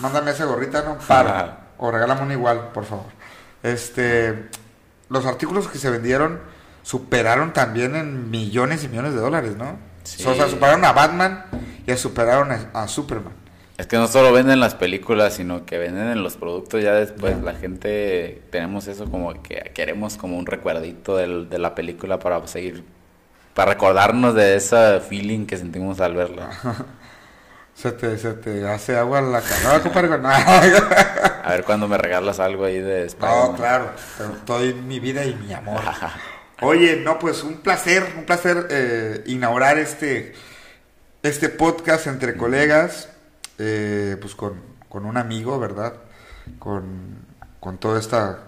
mándame 0.00 0.30
esa 0.30 0.44
gorrita, 0.44 0.82
¿no? 0.82 0.98
Para. 0.98 1.66
O 1.78 1.90
regálame 1.90 2.22
una 2.22 2.32
igual, 2.32 2.70
por 2.72 2.84
favor. 2.84 3.06
Este, 3.62 4.48
los 5.08 5.26
artículos 5.26 5.68
que 5.68 5.78
se 5.78 5.90
vendieron 5.90 6.40
superaron 6.82 7.52
también 7.52 7.96
en 7.96 8.30
millones 8.30 8.84
y 8.84 8.88
millones 8.88 9.14
de 9.14 9.20
dólares, 9.20 9.56
¿no? 9.56 9.78
Sí. 10.04 10.24
O 10.26 10.34
sea, 10.34 10.48
superaron 10.48 10.84
a 10.84 10.92
Batman 10.92 11.44
y 11.86 11.94
superaron 11.96 12.50
a 12.72 12.88
Superman. 12.88 13.45
Es 13.78 13.86
que 13.86 13.96
no 13.96 14.08
solo 14.08 14.32
venden 14.32 14.58
las 14.58 14.74
películas, 14.74 15.34
sino 15.34 15.66
que 15.66 15.76
venden 15.76 16.08
en 16.08 16.22
los 16.22 16.36
productos. 16.36 16.82
Ya 16.82 16.94
después 16.94 17.36
la 17.42 17.54
gente 17.54 18.42
tenemos 18.50 18.86
eso 18.88 19.10
como 19.10 19.42
que 19.42 19.70
queremos 19.74 20.16
como 20.16 20.38
un 20.38 20.46
recuerdito 20.46 21.16
del- 21.16 21.50
de 21.50 21.58
la 21.58 21.74
película 21.74 22.18
para 22.18 22.46
seguir, 22.46 22.84
para 23.52 23.72
recordarnos 23.72 24.34
de 24.34 24.56
ese 24.56 25.00
feeling 25.00 25.44
que 25.46 25.58
sentimos 25.58 26.00
al 26.00 26.14
verla. 26.14 26.50
Se 27.74 27.92
te, 27.92 28.16
se 28.16 28.32
te 28.32 28.66
hace 28.66 28.96
agua 28.96 29.20
la 29.20 29.42
cara, 29.42 29.82
con- 29.82 29.92
A 31.44 31.50
ver 31.50 31.62
cuando 31.62 31.86
me 31.86 31.98
regalas 31.98 32.40
algo 32.40 32.64
ahí 32.64 32.78
de 32.78 33.04
Spider-Man. 33.04 33.50
No, 33.50 33.54
claro, 33.54 33.90
doy 34.46 34.72
mi 34.72 34.98
vida 34.98 35.26
y 35.26 35.34
mi 35.34 35.52
amor. 35.52 35.82
Oye, 36.62 36.96
no, 37.04 37.18
pues 37.18 37.44
un 37.44 37.58
placer, 37.58 38.02
un 38.16 38.24
placer 38.24 38.66
eh, 38.70 39.24
inaugurar 39.26 39.76
este, 39.76 40.32
este 41.22 41.50
podcast 41.50 42.06
entre 42.06 42.34
colegas, 42.38 43.10
eh, 43.58 44.16
pues 44.20 44.34
con, 44.34 44.60
con 44.88 45.04
un 45.06 45.16
amigo, 45.16 45.58
¿verdad? 45.58 45.94
Con, 46.58 47.24
con 47.60 47.78
todo 47.78 47.98
esta, 47.98 48.40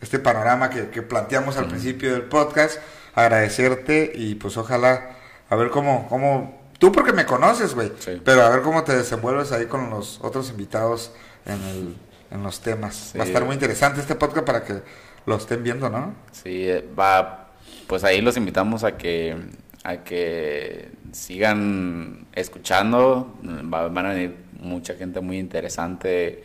este 0.00 0.18
panorama 0.18 0.70
que, 0.70 0.88
que 0.88 1.02
planteamos 1.02 1.56
al 1.56 1.66
principio 1.68 2.12
del 2.12 2.22
podcast. 2.22 2.78
Agradecerte 3.14 4.12
y 4.14 4.36
pues 4.36 4.56
ojalá, 4.56 5.10
a 5.50 5.56
ver 5.56 5.68
cómo, 5.70 6.08
cómo, 6.08 6.62
tú 6.78 6.90
porque 6.92 7.12
me 7.12 7.26
conoces, 7.26 7.74
güey, 7.74 7.92
Sí. 7.98 8.22
pero 8.24 8.42
a 8.42 8.48
ver 8.48 8.62
cómo 8.62 8.84
te 8.84 8.96
desenvuelves 8.96 9.52
ahí 9.52 9.66
con 9.66 9.90
los 9.90 10.18
otros 10.22 10.48
invitados 10.48 11.12
en 11.44 11.62
el, 11.62 11.96
en 12.30 12.42
los 12.42 12.60
temas. 12.60 13.12
Va 13.18 13.24
a 13.24 13.26
estar 13.26 13.44
muy 13.44 13.54
interesante 13.54 14.00
este 14.00 14.14
podcast 14.14 14.46
para 14.46 14.64
que 14.64 14.80
lo 15.26 15.36
estén 15.36 15.62
viendo, 15.62 15.90
¿no? 15.90 16.14
Sí, 16.32 16.68
eh, 16.68 16.88
va, 16.98 17.50
pues 17.86 18.02
ahí 18.02 18.22
los 18.22 18.36
invitamos 18.38 18.82
a 18.82 18.96
que 18.96 19.36
a 19.84 19.98
que 19.98 20.90
sigan 21.12 22.26
escuchando, 22.32 23.36
van 23.42 23.98
a 24.06 24.10
venir 24.10 24.36
mucha 24.62 24.94
gente 24.94 25.20
muy 25.20 25.38
interesante 25.38 26.42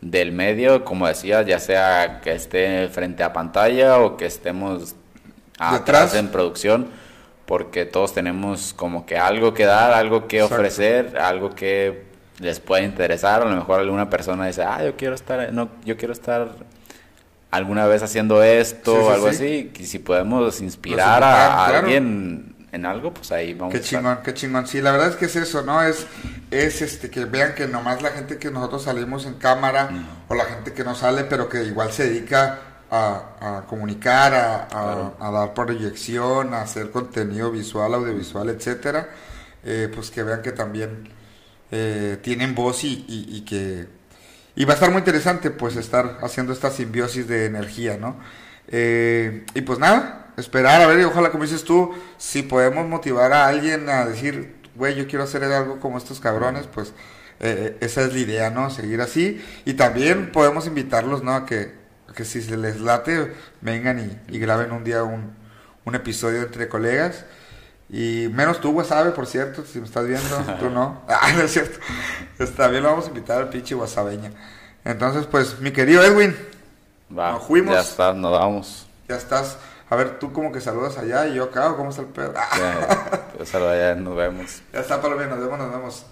del 0.00 0.32
medio, 0.32 0.84
como 0.84 1.06
decía, 1.06 1.42
ya 1.42 1.58
sea 1.58 2.20
que 2.22 2.32
esté 2.34 2.88
frente 2.88 3.22
a 3.22 3.32
pantalla 3.32 3.98
o 3.98 4.16
que 4.16 4.26
estemos 4.26 4.94
atrás 5.58 6.14
en 6.14 6.28
producción, 6.28 6.88
porque 7.44 7.84
todos 7.84 8.14
tenemos 8.14 8.72
como 8.72 9.04
que 9.04 9.18
algo 9.18 9.52
que 9.52 9.64
dar, 9.64 9.92
algo 9.92 10.26
que 10.26 10.42
ofrecer, 10.42 11.18
algo 11.18 11.50
que 11.50 12.04
les 12.38 12.60
puede 12.60 12.84
interesar, 12.84 13.42
a 13.42 13.44
lo 13.44 13.54
mejor 13.54 13.80
alguna 13.80 14.08
persona 14.08 14.46
dice, 14.46 14.62
ah, 14.62 14.82
yo 14.82 14.96
quiero 14.96 15.14
estar, 15.14 15.52
no, 15.52 15.68
yo 15.84 15.96
quiero 15.96 16.12
estar 16.12 16.52
alguna 17.50 17.86
vez 17.86 18.02
haciendo 18.02 18.42
esto, 18.42 18.94
o 18.94 19.10
algo 19.10 19.26
así, 19.26 19.70
y 19.78 19.84
si 19.84 19.98
podemos 19.98 20.60
inspirar 20.62 21.22
a, 21.22 21.66
alguien 21.66 22.54
en 22.72 22.86
algo, 22.86 23.12
pues 23.12 23.32
ahí 23.32 23.54
vamos. 23.54 23.74
Qué 23.74 23.80
chingón, 23.80 24.18
qué 24.22 24.34
chingón. 24.34 24.66
Sí, 24.66 24.80
la 24.80 24.92
verdad 24.92 25.08
es 25.08 25.16
que 25.16 25.24
es 25.26 25.36
eso, 25.36 25.62
¿no? 25.62 25.82
Es, 25.82 26.06
es 26.50 26.82
este 26.82 27.10
que 27.10 27.24
vean 27.24 27.54
que 27.54 27.66
nomás 27.66 28.02
la 28.02 28.10
gente 28.10 28.38
que 28.38 28.50
nosotros 28.50 28.84
salimos 28.84 29.26
en 29.26 29.34
cámara 29.34 29.90
o 30.28 30.34
la 30.34 30.44
gente 30.44 30.72
que 30.72 30.84
no 30.84 30.94
sale, 30.94 31.24
pero 31.24 31.48
que 31.48 31.64
igual 31.64 31.92
se 31.92 32.08
dedica 32.08 32.60
a, 32.90 33.64
comunicar, 33.68 34.34
a, 34.34 35.30
dar 35.30 35.54
proyección, 35.54 36.54
a 36.54 36.62
hacer 36.62 36.90
contenido 36.90 37.50
visual, 37.50 37.94
audiovisual, 37.94 38.48
etcétera, 38.48 39.08
eh, 39.64 39.90
pues 39.94 40.10
que 40.10 40.22
vean 40.22 40.42
que 40.42 40.52
también 40.52 41.08
eh, 41.70 42.18
tienen 42.22 42.54
voz 42.54 42.84
y, 42.84 43.04
y, 43.08 43.40
que 43.42 43.86
y 44.56 44.64
va 44.64 44.72
a 44.72 44.74
estar 44.74 44.90
muy 44.90 44.98
interesante 44.98 45.50
pues 45.50 45.76
estar 45.76 46.18
haciendo 46.22 46.52
esta 46.52 46.70
simbiosis 46.70 47.28
de 47.28 47.46
energía, 47.46 47.96
¿no? 47.96 48.16
Eh, 48.68 49.44
y 49.54 49.60
pues 49.62 49.78
nada, 49.78 50.19
esperar, 50.36 50.80
a 50.82 50.86
ver, 50.86 51.00
y 51.00 51.04
ojalá 51.04 51.30
como 51.30 51.44
dices 51.44 51.64
tú, 51.64 51.94
si 52.18 52.42
podemos 52.42 52.86
motivar 52.86 53.32
a 53.32 53.46
alguien 53.46 53.88
a 53.88 54.04
decir, 54.04 54.56
güey, 54.74 54.94
yo 54.94 55.06
quiero 55.06 55.24
hacer 55.24 55.44
algo 55.44 55.80
como 55.80 55.98
estos 55.98 56.20
cabrones, 56.20 56.66
pues 56.66 56.92
eh, 57.40 57.76
esa 57.80 58.02
es 58.02 58.12
la 58.12 58.18
idea, 58.18 58.50
¿no? 58.50 58.70
Seguir 58.70 59.00
así. 59.00 59.42
Y 59.64 59.74
también 59.74 60.30
podemos 60.32 60.66
invitarlos, 60.66 61.22
¿no? 61.22 61.34
A 61.34 61.46
que, 61.46 61.74
que 62.14 62.24
si 62.24 62.42
se 62.42 62.56
les 62.56 62.80
late, 62.80 63.34
vengan 63.60 64.20
y, 64.28 64.38
graben 64.38 64.72
un 64.72 64.84
día 64.84 65.04
un, 65.04 65.34
un, 65.84 65.94
episodio 65.94 66.42
entre 66.42 66.68
colegas. 66.68 67.24
Y 67.88 68.28
menos 68.32 68.60
tú, 68.60 68.70
Wasabe, 68.70 69.10
por 69.10 69.26
cierto, 69.26 69.64
si 69.64 69.80
me 69.80 69.86
estás 69.86 70.06
viendo, 70.06 70.36
tú 70.60 70.70
no. 70.70 71.02
Ah, 71.08 71.32
no 71.34 71.42
es 71.42 71.52
cierto. 71.52 71.78
Está 72.38 72.68
bien, 72.68 72.82
lo 72.82 72.90
vamos 72.90 73.06
a 73.06 73.08
invitar 73.08 73.38
al 73.38 73.48
pinche 73.48 73.74
Wasabeña. 73.74 74.30
Entonces, 74.84 75.26
pues, 75.26 75.60
mi 75.60 75.72
querido 75.72 76.02
Edwin, 76.04 76.34
Va, 77.16 77.32
nos 77.32 77.44
fuimos. 77.44 77.74
Ya 77.74 77.80
está, 77.80 78.12
nos 78.12 78.30
vamos. 78.30 78.86
Ya 79.08 79.16
estás. 79.16 79.56
A 79.90 79.96
ver, 79.96 80.20
tú 80.20 80.32
como 80.32 80.52
que 80.52 80.60
saludas 80.60 80.96
allá 80.98 81.26
y 81.26 81.34
yo 81.34 81.44
acá, 81.44 81.74
¿cómo 81.76 81.90
está 81.90 82.02
el 82.02 82.08
pedo? 82.08 82.32
pues 83.36 83.54
allá, 83.54 83.96
nos 83.96 84.16
vemos. 84.16 84.62
Ya 84.72 84.80
está, 84.80 85.02
Palomino, 85.02 85.30
nos 85.30 85.40
vemos, 85.40 85.58
nos 85.58 85.70
vemos. 85.72 86.06